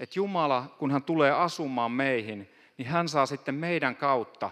että 0.00 0.18
Jumala, 0.18 0.76
kun 0.78 0.90
hän 0.90 1.02
tulee 1.02 1.30
asumaan 1.30 1.92
meihin, 1.92 2.48
niin 2.76 2.88
hän 2.88 3.08
saa 3.08 3.26
sitten 3.26 3.54
meidän 3.54 3.96
kautta 3.96 4.50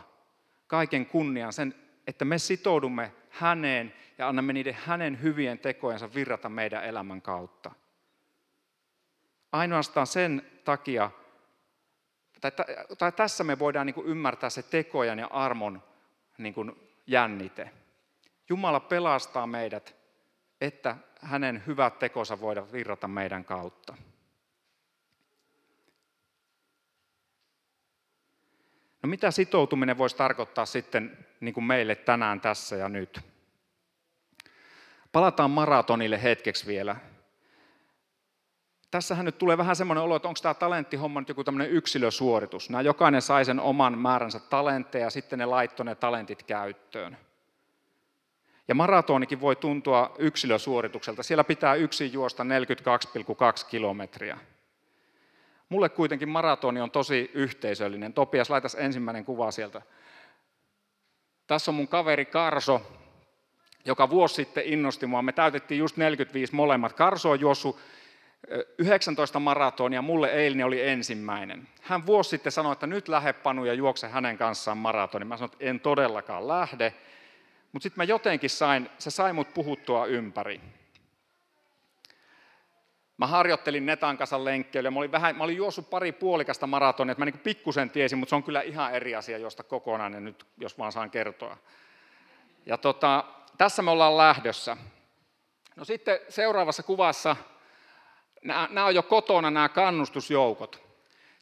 kaiken 0.67 1.07
kunnian, 1.07 1.53
sen, 1.53 1.75
että 2.07 2.25
me 2.25 2.39
sitoudumme 2.39 3.13
häneen 3.31 3.95
ja 4.19 4.29
annamme 4.29 4.53
niiden 4.53 4.77
hänen 4.85 5.23
hyvien 5.23 5.59
tekojensa 5.59 6.15
virrata 6.15 6.49
meidän 6.49 6.85
elämän 6.85 7.23
kautta. 7.23 7.71
Ainoastaan 9.53 10.07
sen 10.07 10.43
takia, 10.65 11.11
tai, 12.51 12.67
tai 12.99 13.13
tässä 13.13 13.45
me 13.45 13.59
voidaan 13.59 13.87
niin 13.87 13.95
kuin 13.95 14.07
ymmärtää 14.07 14.51
se 14.51 14.63
tekojen 14.63 15.19
ja 15.19 15.27
armon 15.27 15.83
niin 16.39 16.55
kuin 16.55 16.91
jännite. 17.07 17.71
Jumala 18.49 18.81
pelastaa 18.81 19.47
meidät, 19.47 19.97
että 20.61 20.97
hänen 21.21 21.63
hyvät 21.67 21.99
tekonsa 21.99 22.41
voidaan 22.41 22.73
virrata 22.73 23.09
meidän 23.09 23.45
kautta. 23.45 23.97
No 29.03 29.09
mitä 29.09 29.31
sitoutuminen 29.31 29.99
voisi 29.99 30.17
tarkoittaa 30.17 30.67
sitten 30.67 31.27
niin 31.41 31.55
kuin 31.55 31.65
meille 31.65 31.95
tänään 31.95 32.41
tässä 32.41 32.77
ja 32.77 32.89
nyt? 32.89 33.21
Palataan 35.13 35.51
maratonille 35.51 36.23
hetkeksi 36.23 36.67
vielä. 36.67 36.97
Tässähän 38.91 39.25
nyt 39.25 39.39
tulee 39.39 39.59
vähän 39.59 39.77
semmoinen 39.77 40.05
olo, 40.05 40.17
että 40.17 40.29
onko 40.29 40.41
tämä 40.43 40.55
talenttihomma 40.55 41.21
nyt 41.21 41.29
joku 41.29 41.45
tämmöinen 41.45 41.71
yksilösuoritus. 41.71 42.71
Nämä 42.71 42.83
jokainen 42.83 43.23
sai 43.23 43.45
sen 43.45 43.61
oman 43.61 43.99
määränsä 43.99 44.41
talentteja 44.41 45.05
ja 45.05 45.11
sitten 45.11 45.39
ne 45.39 45.47
laittoi 45.47 45.87
ne 45.87 45.95
talentit 45.95 46.43
käyttöön. 46.43 47.17
Ja 48.69 48.75
maratonikin 48.75 49.41
voi 49.41 49.57
tuntua 49.57 50.15
yksilösuoritukselta. 50.19 51.23
Siellä 51.23 51.45
pitää 51.45 51.75
yksin 51.75 52.13
juosta 52.13 52.43
42,2 52.43 52.49
kilometriä. 53.69 54.39
Mulle 55.69 55.89
kuitenkin 55.89 56.29
maratoni 56.29 56.81
on 56.81 56.91
tosi 56.91 57.31
yhteisöllinen. 57.35 58.13
Topias, 58.13 58.51
laitas 58.51 58.75
ensimmäinen 58.75 59.25
kuva 59.25 59.51
sieltä. 59.51 59.83
Tässä 61.47 61.71
on 61.71 61.75
mun 61.75 61.89
kaveri 61.89 62.25
Karso, 62.25 62.83
joka 63.85 64.11
vuosi 64.11 64.35
sitten 64.35 64.65
innosti 64.67 65.07
mua. 65.07 65.23
Me 65.23 65.33
täytettiin 65.33 65.79
just 65.79 65.97
45 65.97 66.55
molemmat. 66.55 66.93
Karso 66.93 67.31
on 67.31 67.41
juossut 67.41 67.79
19 68.79 69.41
maratonia, 69.41 70.03
mulle 70.03 70.29
eilinen 70.29 70.67
oli 70.67 70.89
ensimmäinen. 70.89 71.69
Hän 71.83 72.07
vuosi 72.07 72.31
sitten 72.31 72.53
sanoi, 72.53 72.73
että 72.73 72.87
nyt 72.87 73.09
lähde 73.09 73.33
Panu 73.33 73.65
ja 73.65 73.75
juokse 73.75 74.09
hänen 74.09 74.39
kanssaan 74.39 74.79
maratoni. 74.79 75.25
Mä 75.25 75.37
sanoin, 75.37 75.53
että 75.53 75.65
en 75.65 75.81
todellakaan 75.81 76.49
lähde. 76.49 76.95
Mutta 77.73 77.83
sitten 77.83 77.99
mä 78.01 78.05
jotenkin 78.05 78.51
sain, 78.51 78.91
se 78.99 79.11
sai 79.11 79.33
mut 79.33 79.55
puhuttua 79.55 80.07
ympäri. 80.07 80.61
Mä 83.17 83.27
harjoittelin 83.27 83.87
Netan 83.87 84.19
kanssa 84.19 84.45
lenkkeillä. 84.45 84.91
Mä 84.91 84.99
olin, 84.99 85.13
vähän, 85.13 85.37
mä 85.37 85.45
olin 85.45 85.57
juossut 85.57 85.91
pari 85.91 86.13
puolikasta 86.13 86.67
maratonia, 86.67 87.13
että 87.13 87.21
mä 87.21 87.25
niin 87.25 87.39
pikkusen 87.39 87.91
tiesin, 87.91 88.19
mutta 88.19 88.31
se 88.31 88.37
on 88.37 88.43
kyllä 88.43 88.61
ihan 88.61 88.95
eri 88.95 89.15
asia, 89.15 89.39
josta 89.39 89.63
kokonainen 89.63 90.25
nyt, 90.25 90.47
jos 90.59 90.79
vaan 90.79 90.93
saan 90.93 91.11
kertoa. 91.11 91.57
Ja 92.67 92.79
tota, 92.79 93.25
tässä 93.59 93.83
me 93.83 93.91
ollaan 93.91 94.17
lähdössä. 94.17 94.77
No 95.77 95.85
sitten 95.85 96.19
seuraavassa 96.29 96.83
kuvassa, 96.83 97.37
nämä, 98.47 98.69
nämä 98.71 98.87
on 98.87 98.95
jo 98.95 99.03
kotona 99.03 99.51
nämä 99.51 99.69
kannustusjoukot. 99.69 100.87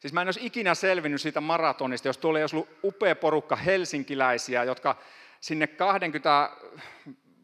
Siis 0.00 0.12
mä 0.12 0.22
en 0.22 0.28
olisi 0.28 0.46
ikinä 0.46 0.74
selvinnyt 0.74 1.20
siitä 1.20 1.40
maratonista, 1.40 2.08
jos 2.08 2.18
tuolla 2.18 2.38
olisi 2.38 2.56
ollut 2.56 2.68
upea 2.84 3.16
porukka 3.16 3.56
helsinkiläisiä, 3.56 4.64
jotka 4.64 4.96
sinne 5.40 5.66
20 5.66 6.50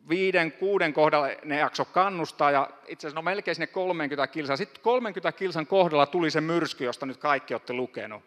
viiden, 0.09 0.53
kuuden 0.53 0.92
kohdalla 0.92 1.29
ne 1.44 1.59
jakso 1.59 1.85
kannustaa 1.85 2.51
ja 2.51 2.70
itse 2.88 3.07
asiassa 3.07 3.18
no 3.18 3.23
melkein 3.23 3.55
sinne 3.55 3.66
30 3.66 4.27
kilsaa. 4.27 4.57
Sitten 4.57 4.83
30 4.83 5.33
kilsan 5.33 5.66
kohdalla 5.66 6.07
tuli 6.07 6.31
se 6.31 6.40
myrsky, 6.40 6.85
josta 6.85 7.07
nyt 7.07 7.16
kaikki 7.16 7.55
olette 7.55 7.73
lukenut. 7.73 8.23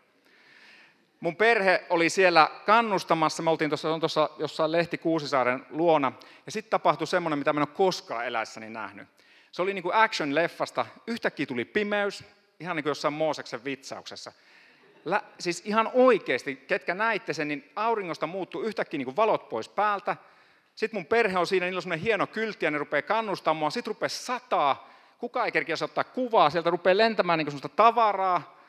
Mun 1.20 1.36
perhe 1.36 1.84
oli 1.90 2.10
siellä 2.10 2.50
kannustamassa, 2.66 3.44
me 3.44 3.50
oltiin 3.50 3.70
tuossa, 3.70 4.00
tuossa 4.00 4.30
jossain 4.40 4.72
Lehti 4.72 4.98
Kuusisaaren 4.98 5.66
luona, 5.70 6.12
ja 6.46 6.52
sitten 6.52 6.70
tapahtui 6.70 7.08
semmoinen, 7.08 7.40
mitä 7.40 7.54
mä 7.54 7.60
en 7.60 7.68
ole 7.68 7.76
koskaan 7.76 8.26
eläessäni 8.26 8.70
nähnyt. 8.70 9.08
Se 9.54 9.62
oli 9.62 9.74
niin 9.74 9.84
kuin 9.84 9.96
action-leffasta, 9.96 10.86
yhtäkkiä 11.08 11.46
tuli 11.46 11.66
pimeys, 11.66 12.24
ihan 12.60 12.76
niin 12.76 12.84
kuin 12.84 12.92
jossain 12.92 13.14
Mooseksen 13.14 13.64
vitsauksessa. 13.64 14.32
Lä, 15.06 15.22
siis 15.40 15.62
ihan 15.66 15.90
oikeasti, 15.94 16.56
ketkä 16.56 16.94
näitte 16.94 17.34
sen, 17.34 17.48
niin 17.48 17.72
auringosta 17.76 18.28
muuttui 18.28 18.66
yhtäkkiä 18.66 18.98
niin 18.98 19.06
kuin 19.06 19.16
valot 19.16 19.50
pois 19.50 19.70
päältä, 19.70 20.18
sitten 20.76 20.98
mun 20.98 21.06
perhe 21.06 21.38
on 21.38 21.48
siinä, 21.48 21.66
niillä 21.66 21.82
on 21.94 22.00
hieno 22.00 22.28
kyltti 22.28 22.66
ja 22.66 22.72
ne 22.72 22.78
rupeaa 22.78 23.02
kannustamaan 23.02 23.58
mua. 23.58 23.70
Sitten 23.70 23.92
rupeaa 23.92 24.10
sataa, 24.10 24.90
kuka 25.18 25.46
ei 25.46 25.52
kerkiä 25.52 25.76
ottaa 25.82 26.04
kuvaa, 26.04 26.50
sieltä 26.50 26.70
rupeaa 26.70 26.98
lentämään 26.98 27.38
niin 27.40 27.48
semmoista 27.48 27.70
tavaraa. 27.70 28.60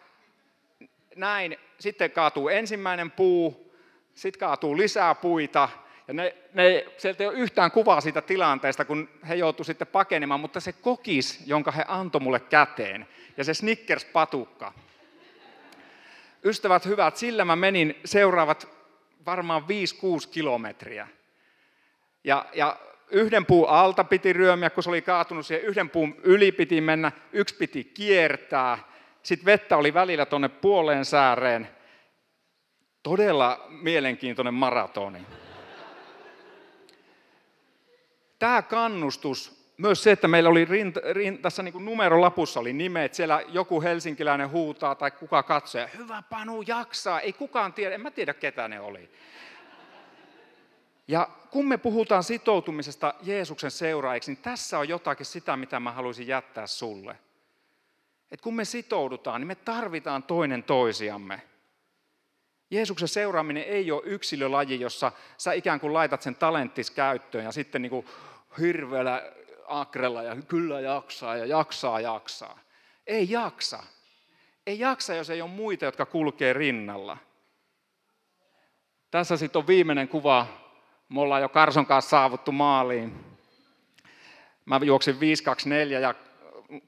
Näin, 1.16 1.56
sitten 1.78 2.10
kaatuu 2.10 2.48
ensimmäinen 2.48 3.10
puu, 3.10 3.74
sitten 4.14 4.40
kaatuu 4.40 4.76
lisää 4.76 5.14
puita, 5.14 5.68
ja 6.08 6.14
ne, 6.14 6.34
ne, 6.54 6.86
sieltä 6.96 7.24
ei 7.24 7.28
ole 7.28 7.38
yhtään 7.38 7.70
kuvaa 7.70 8.00
siitä 8.00 8.22
tilanteesta, 8.22 8.84
kun 8.84 9.08
he 9.28 9.34
joutuivat 9.34 9.66
sitten 9.66 9.86
pakenemaan, 9.86 10.40
mutta 10.40 10.60
se 10.60 10.72
kokis, 10.72 11.42
jonka 11.46 11.70
he 11.70 11.84
antoi 11.88 12.20
mulle 12.20 12.40
käteen, 12.40 13.08
ja 13.36 13.44
se 13.44 13.52
Snickers-patukka. 13.54 14.72
Ystävät 16.44 16.86
hyvät, 16.86 17.16
sillä 17.16 17.44
mä 17.44 17.56
menin 17.56 18.00
seuraavat 18.04 18.68
varmaan 19.26 19.62
5-6 19.62 19.64
kilometriä. 20.30 21.08
Ja, 22.24 22.46
ja 22.54 22.76
yhden 23.10 23.46
puun 23.46 23.68
alta 23.68 24.04
piti 24.04 24.32
ryömiä, 24.32 24.70
kun 24.70 24.82
se 24.82 24.90
oli 24.90 25.02
kaatunut 25.02 25.46
siihen, 25.46 25.64
yhden 25.64 25.90
puun 25.90 26.16
yli 26.22 26.52
piti 26.52 26.80
mennä, 26.80 27.12
yksi 27.32 27.54
piti 27.54 27.84
kiertää, 27.84 28.78
sitten 29.22 29.46
vettä 29.46 29.76
oli 29.76 29.94
välillä 29.94 30.26
tuonne 30.26 30.48
puoleen 30.48 31.04
sääreen. 31.04 31.68
Todella 33.02 33.66
mielenkiintoinen 33.68 34.54
maratoni. 34.54 35.26
Tämä 38.44 38.62
kannustus, 38.62 39.70
myös 39.76 40.02
se, 40.02 40.12
että 40.12 40.28
meillä 40.28 40.50
oli 40.50 40.64
rint, 40.64 40.96
rint, 41.12 41.42
tässä 41.42 41.62
niin 41.62 41.72
kuin 41.72 41.84
numerolapussa 41.84 42.60
oli 42.60 42.72
nimet, 42.72 43.14
siellä 43.14 43.42
joku 43.48 43.82
helsinkiläinen 43.82 44.50
huutaa 44.50 44.94
tai 44.94 45.10
kuka 45.10 45.42
katsoo, 45.42 45.86
hyvä 45.98 46.22
Panu, 46.30 46.62
jaksaa, 46.66 47.20
ei 47.20 47.32
kukaan 47.32 47.72
tiedä, 47.72 47.94
en 47.94 48.00
mä 48.00 48.10
tiedä 48.10 48.34
ketä 48.34 48.68
ne 48.68 48.80
oli. 48.80 49.10
Ja 51.08 51.28
kun 51.50 51.68
me 51.68 51.76
puhutaan 51.76 52.24
sitoutumisesta 52.24 53.14
Jeesuksen 53.22 53.70
seuraajiksi, 53.70 54.30
niin 54.30 54.42
tässä 54.42 54.78
on 54.78 54.88
jotakin 54.88 55.26
sitä, 55.26 55.56
mitä 55.56 55.80
mä 55.80 55.92
haluaisin 55.92 56.26
jättää 56.26 56.66
sulle. 56.66 57.18
Et 58.30 58.40
kun 58.40 58.54
me 58.54 58.64
sitoudutaan, 58.64 59.40
niin 59.40 59.48
me 59.48 59.54
tarvitaan 59.54 60.22
toinen 60.22 60.62
toisiamme. 60.62 61.42
Jeesuksen 62.70 63.08
seuraaminen 63.08 63.62
ei 63.62 63.90
ole 63.90 64.02
yksilölaji, 64.04 64.80
jossa 64.80 65.12
sä 65.38 65.52
ikään 65.52 65.80
kuin 65.80 65.94
laitat 65.94 66.22
sen 66.22 66.34
talenttis 66.34 66.90
käyttöön 66.90 67.44
ja 67.44 67.52
sitten 67.52 67.82
niin 67.82 67.90
kuin 67.90 68.06
hirveällä 68.60 69.22
akrella 69.66 70.22
ja 70.22 70.36
kyllä 70.48 70.80
jaksaa 70.80 71.36
ja 71.36 71.46
jaksaa 71.46 72.00
jaksaa. 72.00 72.58
Ei 73.06 73.30
jaksa. 73.30 73.82
Ei 74.66 74.78
jaksa, 74.78 75.14
jos 75.14 75.30
ei 75.30 75.42
ole 75.42 75.50
muita, 75.50 75.84
jotka 75.84 76.06
kulkee 76.06 76.52
rinnalla. 76.52 77.16
Tässä 79.10 79.36
sitten 79.36 79.58
on 79.58 79.66
viimeinen 79.66 80.08
kuva 80.08 80.46
me 81.08 81.20
ollaan 81.20 81.42
jo 81.42 81.48
Karson 81.48 81.86
kanssa 81.86 82.10
saavuttu 82.10 82.52
maaliin. 82.52 83.14
Mä 84.64 84.80
juoksin 84.84 85.20
524 85.20 86.00
ja 86.00 86.14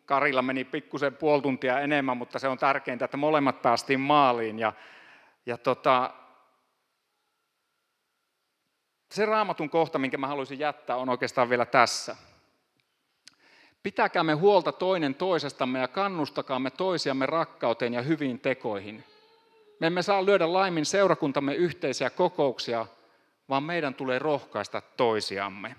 Karilla 0.05 0.43
meni 0.43 0.65
pikkusen 0.65 1.15
puoli 1.15 1.43
tuntia 1.43 1.81
enemmän, 1.81 2.17
mutta 2.17 2.39
se 2.39 2.49
on 2.49 2.59
tärkeintä, 2.59 3.05
että 3.05 3.17
molemmat 3.17 3.63
päästiin 3.63 4.01
maaliin. 4.01 4.59
Ja, 4.59 4.73
ja 5.47 5.59
tota, 5.59 6.11
se 9.11 9.27
raamatun 9.27 9.71
kohta, 9.71 9.99
minkä 9.99 10.19
mä 10.19 10.27
haluaisin 10.27 10.59
jättää, 10.59 10.97
on 10.97 11.09
oikeastaan 11.09 11.51
vielä 11.51 11.67
tässä. 11.67 12.17
Pitäkäämme 13.83 14.33
huolta 14.33 14.73
toinen 14.73 15.15
toisestamme 15.15 15.79
ja 15.79 15.89
kannustakaamme 15.89 16.71
toisiamme 16.71 17.27
rakkauteen 17.27 17.95
ja 17.95 18.03
hyviin 18.03 18.41
tekoihin. 18.41 19.05
Me 19.81 19.87
emme 19.87 20.03
saa 20.03 20.27
lyödä 20.27 20.53
laimin 20.53 20.87
seurakuntamme 20.87 21.55
yhteisiä 21.55 22.11
kokouksia, 22.11 22.87
vaan 23.49 23.63
meidän 23.63 23.95
tulee 23.95 24.19
rohkaista 24.19 24.81
toisiamme. 24.81 25.77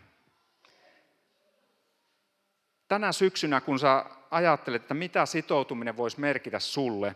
Tänä 2.88 3.12
syksynä, 3.12 3.62
kun 3.62 3.80
sä 3.80 4.06
ajattelet, 4.32 4.82
että 4.82 4.94
mitä 4.94 5.26
sitoutuminen 5.26 5.98
voisi 5.98 6.20
merkitä 6.20 6.60
sulle, 6.60 7.16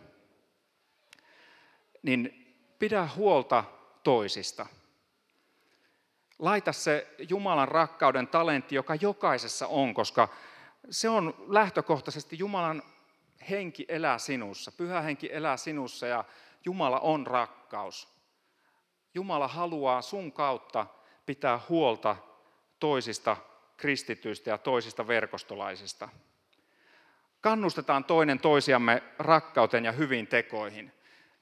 niin 2.02 2.54
pidä 2.78 3.08
huolta 3.16 3.64
toisista. 4.04 4.66
Laita 6.42 6.72
se 6.72 7.06
Jumalan 7.28 7.68
rakkauden 7.68 8.28
talentti, 8.28 8.74
joka 8.74 8.94
jokaisessa 8.94 9.66
on, 9.66 9.94
koska 9.94 10.28
se 10.90 11.08
on 11.08 11.34
lähtökohtaisesti 11.48 12.38
Jumalan 12.38 12.82
henki 13.50 13.84
elää 13.88 14.18
sinussa, 14.18 14.72
pyhä 14.72 15.00
henki 15.00 15.28
elää 15.32 15.56
sinussa 15.56 16.06
ja 16.06 16.24
Jumala 16.64 17.00
on 17.00 17.26
rakkaus. 17.26 18.08
Jumala 19.14 19.48
haluaa 19.48 20.02
sun 20.02 20.32
kautta 20.32 20.86
pitää 21.26 21.60
huolta 21.68 22.16
toisista 22.80 23.36
kristityistä 23.76 24.50
ja 24.50 24.58
toisista 24.58 25.06
verkostolaisista. 25.06 26.08
Kannustetaan 27.40 28.04
toinen 28.04 28.38
toisiamme 28.38 29.02
rakkauteen 29.18 29.84
ja 29.84 29.92
hyvin 29.92 30.26
tekoihin. 30.26 30.92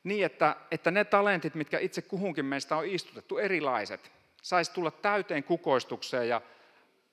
Niin, 0.04 0.26
että, 0.26 0.56
että 0.70 0.90
ne 0.90 1.04
talentit, 1.04 1.54
mitkä 1.54 1.78
itse 1.78 2.02
kuhunkin 2.02 2.44
meistä 2.44 2.76
on 2.76 2.86
istutettu, 2.86 3.38
erilaiset, 3.38 4.19
saisi 4.42 4.72
tulla 4.72 4.90
täyteen 4.90 5.44
kukoistukseen 5.44 6.28
ja 6.28 6.40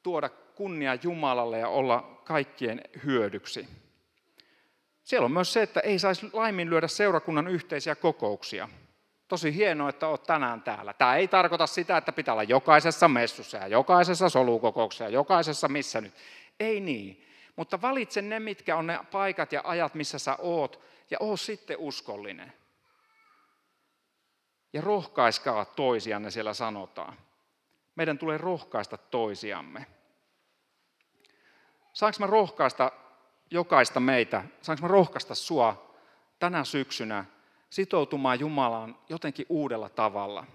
tuoda 0.03 0.29
kunnia 0.29 0.97
Jumalalle 1.03 1.59
ja 1.59 1.67
olla 1.67 2.21
kaikkien 2.23 2.81
hyödyksi. 3.05 3.67
Siellä 5.03 5.25
on 5.25 5.31
myös 5.31 5.53
se, 5.53 5.61
että 5.61 5.79
ei 5.79 5.99
saisi 5.99 6.29
laiminlyödä 6.33 6.87
seurakunnan 6.87 7.47
yhteisiä 7.47 7.95
kokouksia. 7.95 8.69
Tosi 9.27 9.55
hienoa, 9.55 9.89
että 9.89 10.07
olet 10.07 10.23
tänään 10.23 10.61
täällä. 10.61 10.93
Tämä 10.93 11.15
ei 11.15 11.27
tarkoita 11.27 11.67
sitä, 11.67 11.97
että 11.97 12.11
pitää 12.11 12.33
olla 12.33 12.43
jokaisessa 12.43 13.07
messussa 13.07 13.57
ja 13.57 13.67
jokaisessa 13.67 14.29
solukokouksessa 14.29 15.03
ja 15.03 15.09
jokaisessa 15.09 15.67
missä 15.67 16.01
nyt. 16.01 16.13
Ei 16.59 16.79
niin. 16.79 17.25
Mutta 17.55 17.81
valitse 17.81 18.21
ne, 18.21 18.39
mitkä 18.39 18.75
on 18.75 18.87
ne 18.87 18.99
paikat 19.11 19.51
ja 19.51 19.61
ajat, 19.63 19.95
missä 19.95 20.19
sä 20.19 20.35
oot, 20.39 20.81
ja 21.09 21.17
oo 21.19 21.37
sitten 21.37 21.77
uskollinen. 21.79 22.53
Ja 24.73 24.81
rohkaiskaa 24.81 25.65
toisianne, 25.65 26.31
siellä 26.31 26.53
sanotaan. 26.53 27.17
Meidän 27.95 28.17
tulee 28.17 28.37
rohkaista 28.37 28.97
toisiamme. 28.97 29.85
Saanko 31.93 32.17
mä 32.19 32.27
rohkaista 32.27 32.91
jokaista 33.51 33.99
meitä, 33.99 34.43
saanko 34.61 34.81
mä 34.81 34.87
rohkaista 34.87 35.35
sua 35.35 35.95
tänä 36.39 36.63
syksynä 36.63 37.25
sitoutumaan 37.69 38.39
Jumalaan 38.39 38.97
jotenkin 39.09 39.45
uudella 39.49 39.89
tavalla? 39.89 40.45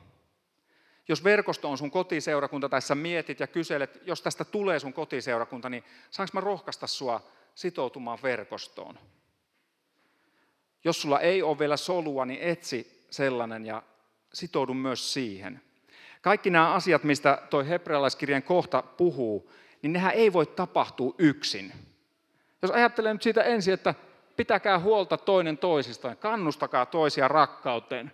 Jos 1.09 1.25
verkosto 1.25 1.71
on 1.71 1.79
sun 1.79 1.91
kotiseurakunta 1.91 2.69
tai 2.69 2.83
sä 2.83 2.95
mietit 2.95 3.41
ja 3.41 3.47
kyselet, 3.47 4.03
jos 4.07 4.23
tästä 4.23 4.45
tulee 4.45 4.79
sun 4.79 4.93
kotiseurakunta, 4.93 5.69
niin 5.69 5.85
saanko 6.11 6.31
mä 6.35 6.41
rohkaista 6.41 6.87
sua 6.87 7.21
sitoutumaan 7.55 8.19
verkostoon? 8.23 8.99
Jos 10.85 11.03
sulla 11.03 11.21
ei 11.21 11.43
ole 11.43 11.59
vielä 11.59 11.77
solua, 11.77 12.25
niin 12.25 12.41
etsi 12.41 13.07
sellainen 13.11 13.67
ja 13.67 13.83
sitoudu 14.35 14.75
myös 14.75 15.13
siihen. 15.13 15.61
Kaikki 16.23 16.51
nämä 16.51 16.75
asiat, 16.75 17.05
mistä 17.05 17.43
toi 17.51 17.69
hebrealaiskirjan 17.69 18.43
kohta 18.43 18.83
puhuu, 18.83 19.53
niin 19.83 19.93
nehän 19.93 20.13
ei 20.15 20.33
voi 20.33 20.47
tapahtua 20.47 21.15
yksin. 21.19 21.73
Jos 22.63 22.71
ajattelee 22.71 23.13
nyt 23.13 23.23
siitä 23.23 23.43
ensin, 23.43 23.75
että 23.75 23.95
pitäkää 24.37 24.79
huolta 24.79 25.17
toinen 25.17 25.59
toisistaan, 25.59 26.17
kannustakaa 26.17 26.87
toisia 26.87 27.29
rakkauteen. 27.29 28.13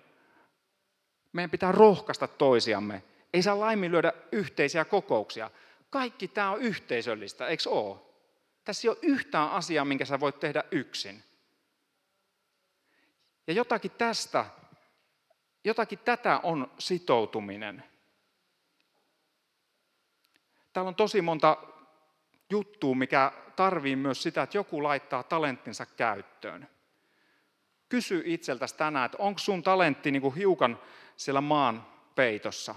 Meidän 1.32 1.50
pitää 1.50 1.72
rohkaista 1.72 2.28
toisiamme. 2.28 3.02
Ei 3.32 3.42
saa 3.42 3.60
laiminlyödä 3.60 4.12
yhteisiä 4.32 4.84
kokouksia. 4.84 5.50
Kaikki 5.90 6.28
tämä 6.28 6.50
on 6.50 6.60
yhteisöllistä, 6.60 7.46
eikö 7.46 7.70
ole? 7.70 7.98
Tässä 8.64 8.88
ei 8.88 8.90
ole 8.90 8.98
yhtään 9.02 9.50
asiaa, 9.50 9.84
minkä 9.84 10.04
sä 10.04 10.20
voit 10.20 10.40
tehdä 10.40 10.64
yksin. 10.70 11.22
Ja 13.46 13.52
jotakin 13.52 13.90
tästä, 13.90 14.44
jotakin 15.64 15.98
tätä 15.98 16.40
on 16.42 16.70
sitoutuminen. 16.78 17.84
Täällä 20.72 20.88
on 20.88 20.94
tosi 20.94 21.22
monta 21.22 21.56
juttua, 22.50 22.94
mikä 22.94 23.32
tarvii 23.56 23.96
myös 23.96 24.22
sitä, 24.22 24.42
että 24.42 24.56
joku 24.56 24.82
laittaa 24.82 25.22
talenttinsa 25.22 25.86
käyttöön. 25.86 26.68
Kysy 27.88 28.22
itseltäsi 28.24 28.76
tänään, 28.76 29.06
että 29.06 29.18
onko 29.20 29.38
sun 29.38 29.62
talentti 29.62 30.10
niin 30.10 30.22
kuin 30.22 30.34
hiukan 30.34 30.78
siellä 31.16 31.40
maan 31.40 31.86
peitossa? 32.14 32.74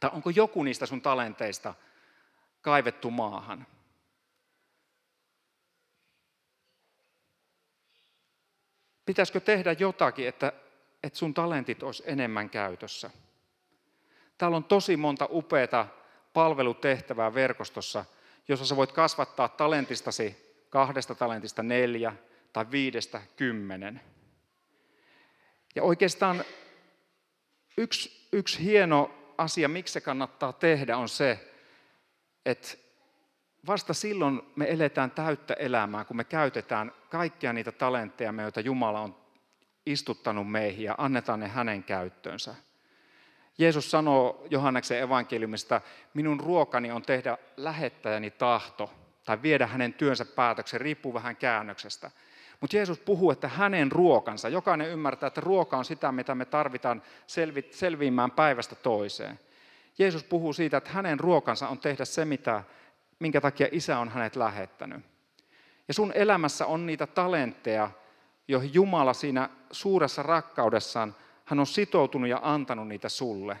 Tai 0.00 0.10
onko 0.12 0.30
joku 0.30 0.62
niistä 0.62 0.86
sun 0.86 1.02
talenteista 1.02 1.74
kaivettu 2.60 3.10
maahan? 3.10 3.66
Pitäisikö 9.06 9.40
tehdä 9.40 9.72
jotakin, 9.72 10.28
että, 10.28 10.52
että 11.04 11.18
sun 11.18 11.34
talentit 11.34 11.82
olisi 11.82 12.02
enemmän 12.06 12.50
käytössä? 12.50 13.10
Täällä 14.38 14.56
on 14.56 14.64
tosi 14.64 14.96
monta 14.96 15.28
upeata 15.30 15.86
palvelutehtävää 16.32 17.34
verkostossa, 17.34 18.04
jossa 18.48 18.66
sä 18.66 18.76
voit 18.76 18.92
kasvattaa 18.92 19.48
talentistasi 19.48 20.56
kahdesta 20.70 21.14
talentista 21.14 21.62
neljä 21.62 22.12
tai 22.52 22.66
viidestä 22.70 23.22
kymmenen. 23.36 24.00
Ja 25.74 25.82
oikeastaan 25.82 26.44
yksi, 27.76 28.28
yksi 28.32 28.64
hieno 28.64 29.10
asia, 29.38 29.68
miksi 29.68 29.92
se 29.92 30.00
kannattaa 30.00 30.52
tehdä, 30.52 30.96
on 30.96 31.08
se, 31.08 31.52
että 32.46 32.68
vasta 33.66 33.94
silloin 33.94 34.42
me 34.56 34.72
eletään 34.72 35.10
täyttä 35.10 35.54
elämää, 35.54 36.04
kun 36.04 36.16
me 36.16 36.24
käytetään 36.24 36.92
kaikkia 37.10 37.52
niitä 37.52 37.72
talentteja, 37.72 38.34
joita 38.42 38.60
Jumala 38.60 39.00
on 39.00 39.23
istuttanut 39.86 40.50
meihin 40.50 40.84
ja 40.84 40.94
annetaan 40.98 41.40
ne 41.40 41.48
hänen 41.48 41.82
käyttöönsä. 41.82 42.54
Jeesus 43.58 43.90
sanoo 43.90 44.46
Johanneksen 44.50 45.00
evankeliumista, 45.00 45.80
minun 46.14 46.40
ruokani 46.40 46.90
on 46.90 47.02
tehdä 47.02 47.38
lähettäjäni 47.56 48.30
tahto 48.30 48.90
tai 49.24 49.42
viedä 49.42 49.66
hänen 49.66 49.92
työnsä 49.92 50.24
päätöksen, 50.24 50.80
riippuu 50.80 51.14
vähän 51.14 51.36
käännöksestä. 51.36 52.10
Mutta 52.60 52.76
Jeesus 52.76 52.98
puhuu, 52.98 53.30
että 53.30 53.48
hänen 53.48 53.92
ruokansa, 53.92 54.48
jokainen 54.48 54.88
ymmärtää, 54.88 55.26
että 55.26 55.40
ruoka 55.40 55.76
on 55.76 55.84
sitä, 55.84 56.12
mitä 56.12 56.34
me 56.34 56.44
tarvitaan 56.44 57.02
selvi, 57.26 57.68
selviämään 57.70 58.30
päivästä 58.30 58.74
toiseen. 58.74 59.40
Jeesus 59.98 60.24
puhuu 60.24 60.52
siitä, 60.52 60.76
että 60.76 60.90
hänen 60.90 61.20
ruokansa 61.20 61.68
on 61.68 61.78
tehdä 61.78 62.04
se, 62.04 62.24
mitä, 62.24 62.62
minkä 63.18 63.40
takia 63.40 63.68
isä 63.72 63.98
on 63.98 64.08
hänet 64.08 64.36
lähettänyt. 64.36 65.04
Ja 65.88 65.94
sun 65.94 66.12
elämässä 66.14 66.66
on 66.66 66.86
niitä 66.86 67.06
talentteja, 67.06 67.90
joihin 68.48 68.74
Jumala 68.74 69.14
siinä 69.14 69.50
suuressa 69.70 70.22
rakkaudessaan 70.22 71.14
hän 71.44 71.60
on 71.60 71.66
sitoutunut 71.66 72.30
ja 72.30 72.40
antanut 72.42 72.88
niitä 72.88 73.08
sulle. 73.08 73.60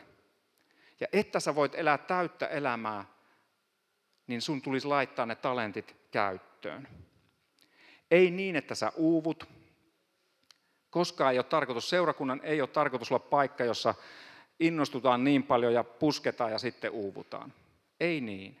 Ja 1.00 1.06
että 1.12 1.40
sä 1.40 1.54
voit 1.54 1.74
elää 1.74 1.98
täyttä 1.98 2.46
elämää, 2.46 3.04
niin 4.26 4.42
sun 4.42 4.62
tulisi 4.62 4.86
laittaa 4.86 5.26
ne 5.26 5.34
talentit 5.34 5.96
käyttöön. 6.10 6.88
Ei 8.10 8.30
niin, 8.30 8.56
että 8.56 8.74
sä 8.74 8.92
uuvut. 8.96 9.48
Koskaan 10.90 11.32
ei 11.32 11.38
ole 11.38 11.44
tarkoitus, 11.44 11.90
seurakunnan 11.90 12.40
ei 12.42 12.60
ole 12.60 12.68
tarkoitus 12.68 13.12
olla 13.12 13.18
paikka, 13.18 13.64
jossa 13.64 13.94
innostutaan 14.60 15.24
niin 15.24 15.42
paljon 15.42 15.74
ja 15.74 15.84
pusketaan 15.84 16.52
ja 16.52 16.58
sitten 16.58 16.90
uuvutaan. 16.90 17.52
Ei 18.00 18.20
niin. 18.20 18.60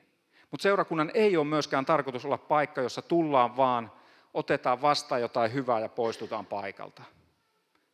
Mutta 0.50 0.62
seurakunnan 0.62 1.10
ei 1.14 1.36
ole 1.36 1.46
myöskään 1.46 1.86
tarkoitus 1.86 2.24
olla 2.24 2.38
paikka, 2.38 2.80
jossa 2.80 3.02
tullaan 3.02 3.56
vaan, 3.56 3.92
otetaan 4.34 4.82
vastaan 4.82 5.20
jotain 5.20 5.52
hyvää 5.52 5.80
ja 5.80 5.88
poistutaan 5.88 6.46
paikalta. 6.46 7.02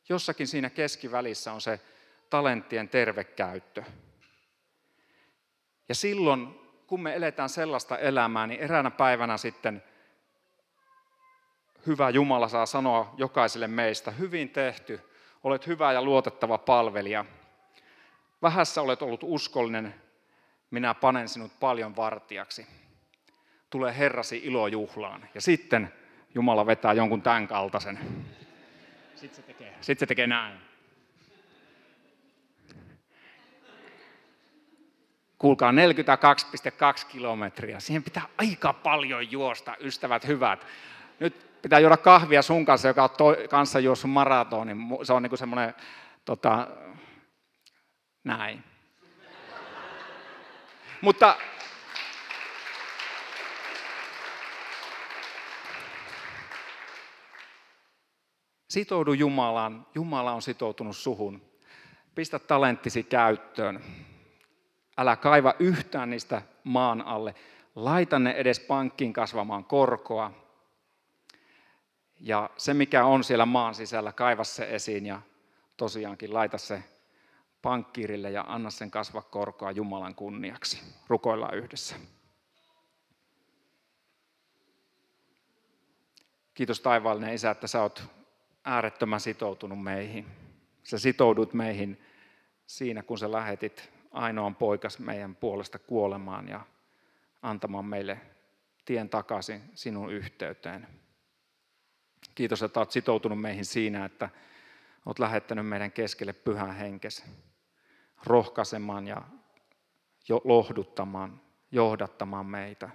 Jossakin 0.09 0.46
siinä 0.46 0.70
keskivälissä 0.70 1.53
on 1.53 1.61
se 1.61 1.81
talenttien 2.31 2.88
tervekäyttö. 2.88 3.83
Ja 5.88 5.94
silloin, 5.94 6.61
kun 6.87 7.03
me 7.03 7.14
eletään 7.14 7.48
sellaista 7.48 7.98
elämää, 7.98 8.46
niin 8.46 8.61
eräänä 8.61 8.90
päivänä 8.90 9.37
sitten 9.37 9.83
hyvä 11.87 12.11
Jumala 12.11 12.48
saa 12.48 12.66
sanoa 12.66 13.14
jokaiselle 13.16 13.66
meistä, 13.66 14.11
hyvin 14.11 14.48
tehty, 14.48 15.00
olet 15.44 15.66
hyvä 15.66 15.92
ja 15.92 16.03
luotettava 16.03 16.59
palvelija. 16.59 17.24
Vähässä 18.42 18.83
olet 18.83 19.03
ollut 19.03 19.20
uskollinen, 19.22 19.94
minä 20.70 20.94
panen 20.94 21.29
sinut 21.29 21.53
paljon 21.61 21.96
vartijaksi. 21.96 22.66
Tule 23.70 23.98
Herrasi 23.98 24.40
ilojuhlaan. 24.44 25.29
Ja 25.35 25.40
sitten 25.40 25.92
Jumala 26.35 26.66
vetää 26.66 26.93
jonkun 26.93 27.23
tämän 27.23 27.49
kaltaisen. 27.49 27.99
Sitten 29.16 29.37
se 29.37 29.43
tekee, 29.43 29.75
sitten 29.81 30.01
se 30.01 30.07
tekee 30.07 30.27
näin. 30.27 30.59
Kuulkaa 35.38 35.73
42,2 35.73 37.07
kilometriä. 37.09 37.81
Siihen 37.81 38.03
pitää 38.03 38.23
aika 38.38 38.73
paljon 38.73 39.31
juosta, 39.33 39.77
ystävät 39.81 40.27
hyvät. 40.27 40.66
Nyt 41.21 41.62
pitää 41.62 41.79
juoda 41.79 41.97
kahvia 41.97 42.43
sun 42.43 42.64
kanssa, 42.64 42.88
joka 42.88 43.05
on 43.05 43.11
to, 43.11 43.37
kanssa 43.51 43.81
juossut 43.81 44.11
maratonin. 44.11 44.79
Se 45.03 45.12
on 45.12 45.23
niin 45.23 45.31
kuin 45.31 45.38
semmoinen, 45.38 45.75
tota, 46.25 46.69
näin. 48.25 48.64
Mutta 51.01 51.37
Sitoudu 58.70 59.12
Jumalaan. 59.12 59.87
Jumala 59.94 60.33
on 60.33 60.42
sitoutunut 60.42 60.96
suhun. 60.96 61.42
Pistä 62.14 62.38
talenttisi 62.38 63.02
käyttöön. 63.02 63.85
Älä 64.98 65.16
kaiva 65.16 65.54
yhtään 65.59 66.11
niistä 66.11 66.42
maan 66.64 67.02
alle. 67.02 67.35
Laita 67.74 68.18
ne 68.18 68.30
edes 68.30 68.61
pankkiin 68.61 69.12
kasvamaan 69.12 69.64
korkoa. 69.64 70.33
Ja 72.20 72.50
se, 72.56 72.74
mikä 72.74 73.04
on 73.04 73.24
siellä 73.24 73.46
maan 73.46 73.74
sisällä, 73.74 74.12
kaiva 74.12 74.44
se 74.44 74.74
esiin 74.74 75.06
ja 75.06 75.20
tosiaankin 75.76 76.35
laita 76.35 76.59
se 76.59 76.85
pankkiirille 77.62 78.30
ja 78.30 78.44
anna 78.48 78.70
sen 78.70 78.90
kasvaa 78.90 79.22
korkoa 79.22 79.70
Jumalan 79.70 80.14
kunniaksi. 80.14 80.83
Rukoillaan 81.09 81.54
yhdessä. 81.54 81.96
Kiitos 86.54 86.80
taivaallinen 86.80 87.35
Isä, 87.35 87.50
että 87.50 87.66
sä 87.66 87.83
oot 87.83 88.19
äärettömän 88.70 89.20
sitoutunut 89.20 89.83
meihin. 89.83 90.26
Sä 90.83 90.98
sitoudut 90.98 91.54
meihin 91.54 92.00
siinä, 92.66 93.02
kun 93.02 93.18
sä 93.18 93.33
lähetit 93.33 93.92
ainoan 94.11 94.56
poikas 94.56 94.98
meidän 94.98 95.37
puolesta 95.37 95.78
kuolemaan 95.78 96.48
ja 96.48 96.61
antamaan 97.42 97.85
meille 97.85 98.20
tien 98.85 99.09
takaisin 99.09 99.62
sinun 99.74 100.12
yhteyteen. 100.12 100.87
Kiitos, 102.35 102.62
että 102.62 102.80
olet 102.80 102.90
sitoutunut 102.90 103.40
meihin 103.40 103.64
siinä, 103.64 104.04
että 104.04 104.28
olet 105.06 105.18
lähettänyt 105.18 105.66
meidän 105.66 105.92
keskelle 105.92 106.33
pyhän 106.33 106.74
henkes 106.74 107.24
rohkaisemaan 108.24 109.06
ja 109.09 109.22
lohduttamaan, 110.44 111.40
johdattamaan 111.70 112.46
meitä, 112.46 112.90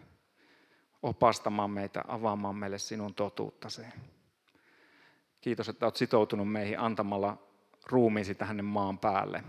opastamaan 1.03 1.71
meitä, 1.71 2.03
avaamaan 2.07 2.55
meille 2.55 2.77
sinun 2.77 3.15
totuuttasi. 3.15 3.81
Kiitos, 5.45 5.69
että 5.69 5.86
olet 5.86 5.95
sitoutunut 5.95 6.51
meihin 6.51 6.79
antamalla 6.79 7.38
ruumiisi 7.89 8.36
tähän 8.36 8.65
maan 8.65 8.97
päälle. 8.97 9.43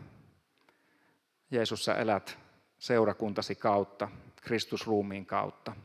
Jeesus, 1.50 1.84
sä 1.84 1.94
elät 1.94 2.38
seurakuntasi 2.78 3.54
kautta, 3.54 4.08
Kristusruumiin 4.42 5.26
kautta. 5.26 5.76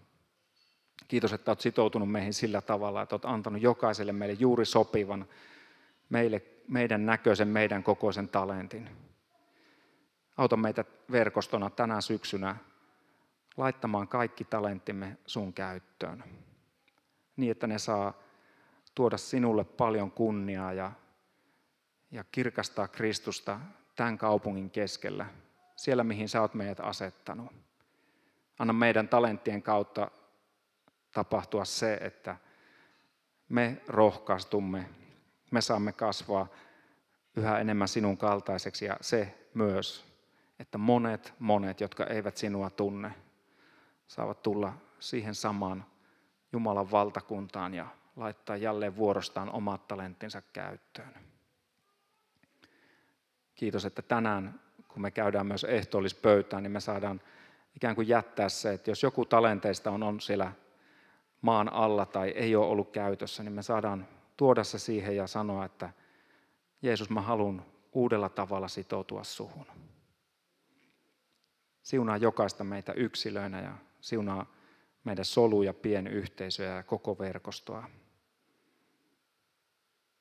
Kiitos, 1.07 1.33
että 1.33 1.51
olet 1.51 1.61
sitoutunut 1.61 2.11
meihin 2.11 2.33
sillä 2.33 2.61
tavalla, 2.61 3.01
että 3.01 3.15
olet 3.15 3.25
antanut 3.25 3.61
jokaiselle 3.61 4.11
meille 4.11 4.33
juuri 4.39 4.65
sopivan, 4.65 5.25
meille, 6.09 6.41
meidän 6.67 7.05
näköisen, 7.05 7.47
meidän 7.47 7.83
kokoisen 7.83 8.29
talentin. 8.29 8.89
Auta 10.37 10.57
meitä 10.57 10.85
verkostona 11.11 11.69
tänä 11.69 12.01
syksynä 12.01 12.55
laittamaan 13.57 14.07
kaikki 14.07 14.43
talenttimme 14.43 15.17
sun 15.25 15.53
käyttöön. 15.53 16.23
Niin, 17.35 17.51
että 17.51 17.67
ne 17.67 17.79
saa 17.79 18.13
tuoda 18.95 19.17
sinulle 19.17 19.63
paljon 19.63 20.11
kunniaa 20.11 20.73
ja, 20.73 20.91
ja 22.11 22.23
kirkastaa 22.23 22.87
Kristusta 22.87 23.59
tämän 23.95 24.17
kaupungin 24.17 24.69
keskellä, 24.69 25.25
siellä 25.75 26.03
mihin 26.03 26.29
sä 26.29 26.41
oot 26.41 26.53
meidät 26.53 26.79
asettanut. 26.79 27.53
Anna 28.59 28.73
meidän 28.73 29.07
talenttien 29.07 29.63
kautta 29.63 30.11
tapahtua 31.11 31.65
se, 31.65 31.93
että 31.93 32.37
me 33.49 33.81
rohkaistumme, 33.87 34.89
me 35.51 35.61
saamme 35.61 35.93
kasvaa 35.93 36.47
yhä 37.35 37.59
enemmän 37.59 37.87
sinun 37.87 38.17
kaltaiseksi 38.17 38.85
ja 38.85 38.97
se 39.01 39.49
myös, 39.53 40.05
että 40.59 40.77
monet, 40.77 41.33
monet, 41.39 41.81
jotka 41.81 42.05
eivät 42.05 42.37
sinua 42.37 42.69
tunne, 42.69 43.13
saavat 44.07 44.43
tulla 44.43 44.73
siihen 44.99 45.35
samaan 45.35 45.85
Jumalan 46.51 46.91
valtakuntaan 46.91 47.73
ja 47.73 47.87
laittaa 48.15 48.57
jälleen 48.57 48.95
vuorostaan 48.95 49.49
omat 49.49 49.87
talenttinsa 49.87 50.41
käyttöön. 50.53 51.13
Kiitos, 53.55 53.85
että 53.85 54.01
tänään, 54.01 54.59
kun 54.87 55.01
me 55.01 55.11
käydään 55.11 55.47
myös 55.47 55.63
ehtoollispöytään, 55.63 56.63
niin 56.63 56.71
me 56.71 56.79
saadaan 56.79 57.21
ikään 57.75 57.95
kuin 57.95 58.07
jättää 58.07 58.49
se, 58.49 58.73
että 58.73 58.91
jos 58.91 59.03
joku 59.03 59.25
talenteista 59.25 59.91
on, 59.91 60.03
on 60.03 60.21
siellä 60.21 60.51
maan 61.41 61.73
alla 61.73 62.05
tai 62.05 62.29
ei 62.29 62.55
ole 62.55 62.65
ollut 62.65 62.91
käytössä, 62.91 63.43
niin 63.43 63.53
me 63.53 63.61
saadaan 63.61 64.07
tuoda 64.37 64.63
se 64.63 64.79
siihen 64.79 65.15
ja 65.15 65.27
sanoa, 65.27 65.65
että 65.65 65.89
Jeesus, 66.81 67.09
mä 67.09 67.21
haluan 67.21 67.65
uudella 67.93 68.29
tavalla 68.29 68.67
sitoutua 68.67 69.23
suhun. 69.23 69.65
Siunaa 71.83 72.17
jokaista 72.17 72.63
meitä 72.63 72.93
yksilöinä 72.93 73.61
ja 73.61 73.77
siunaa 74.01 74.45
meidän 75.03 75.25
soluja, 75.25 75.73
pienyhteisöjä 75.73 76.75
ja 76.75 76.83
koko 76.83 77.19
verkostoa. 77.19 77.89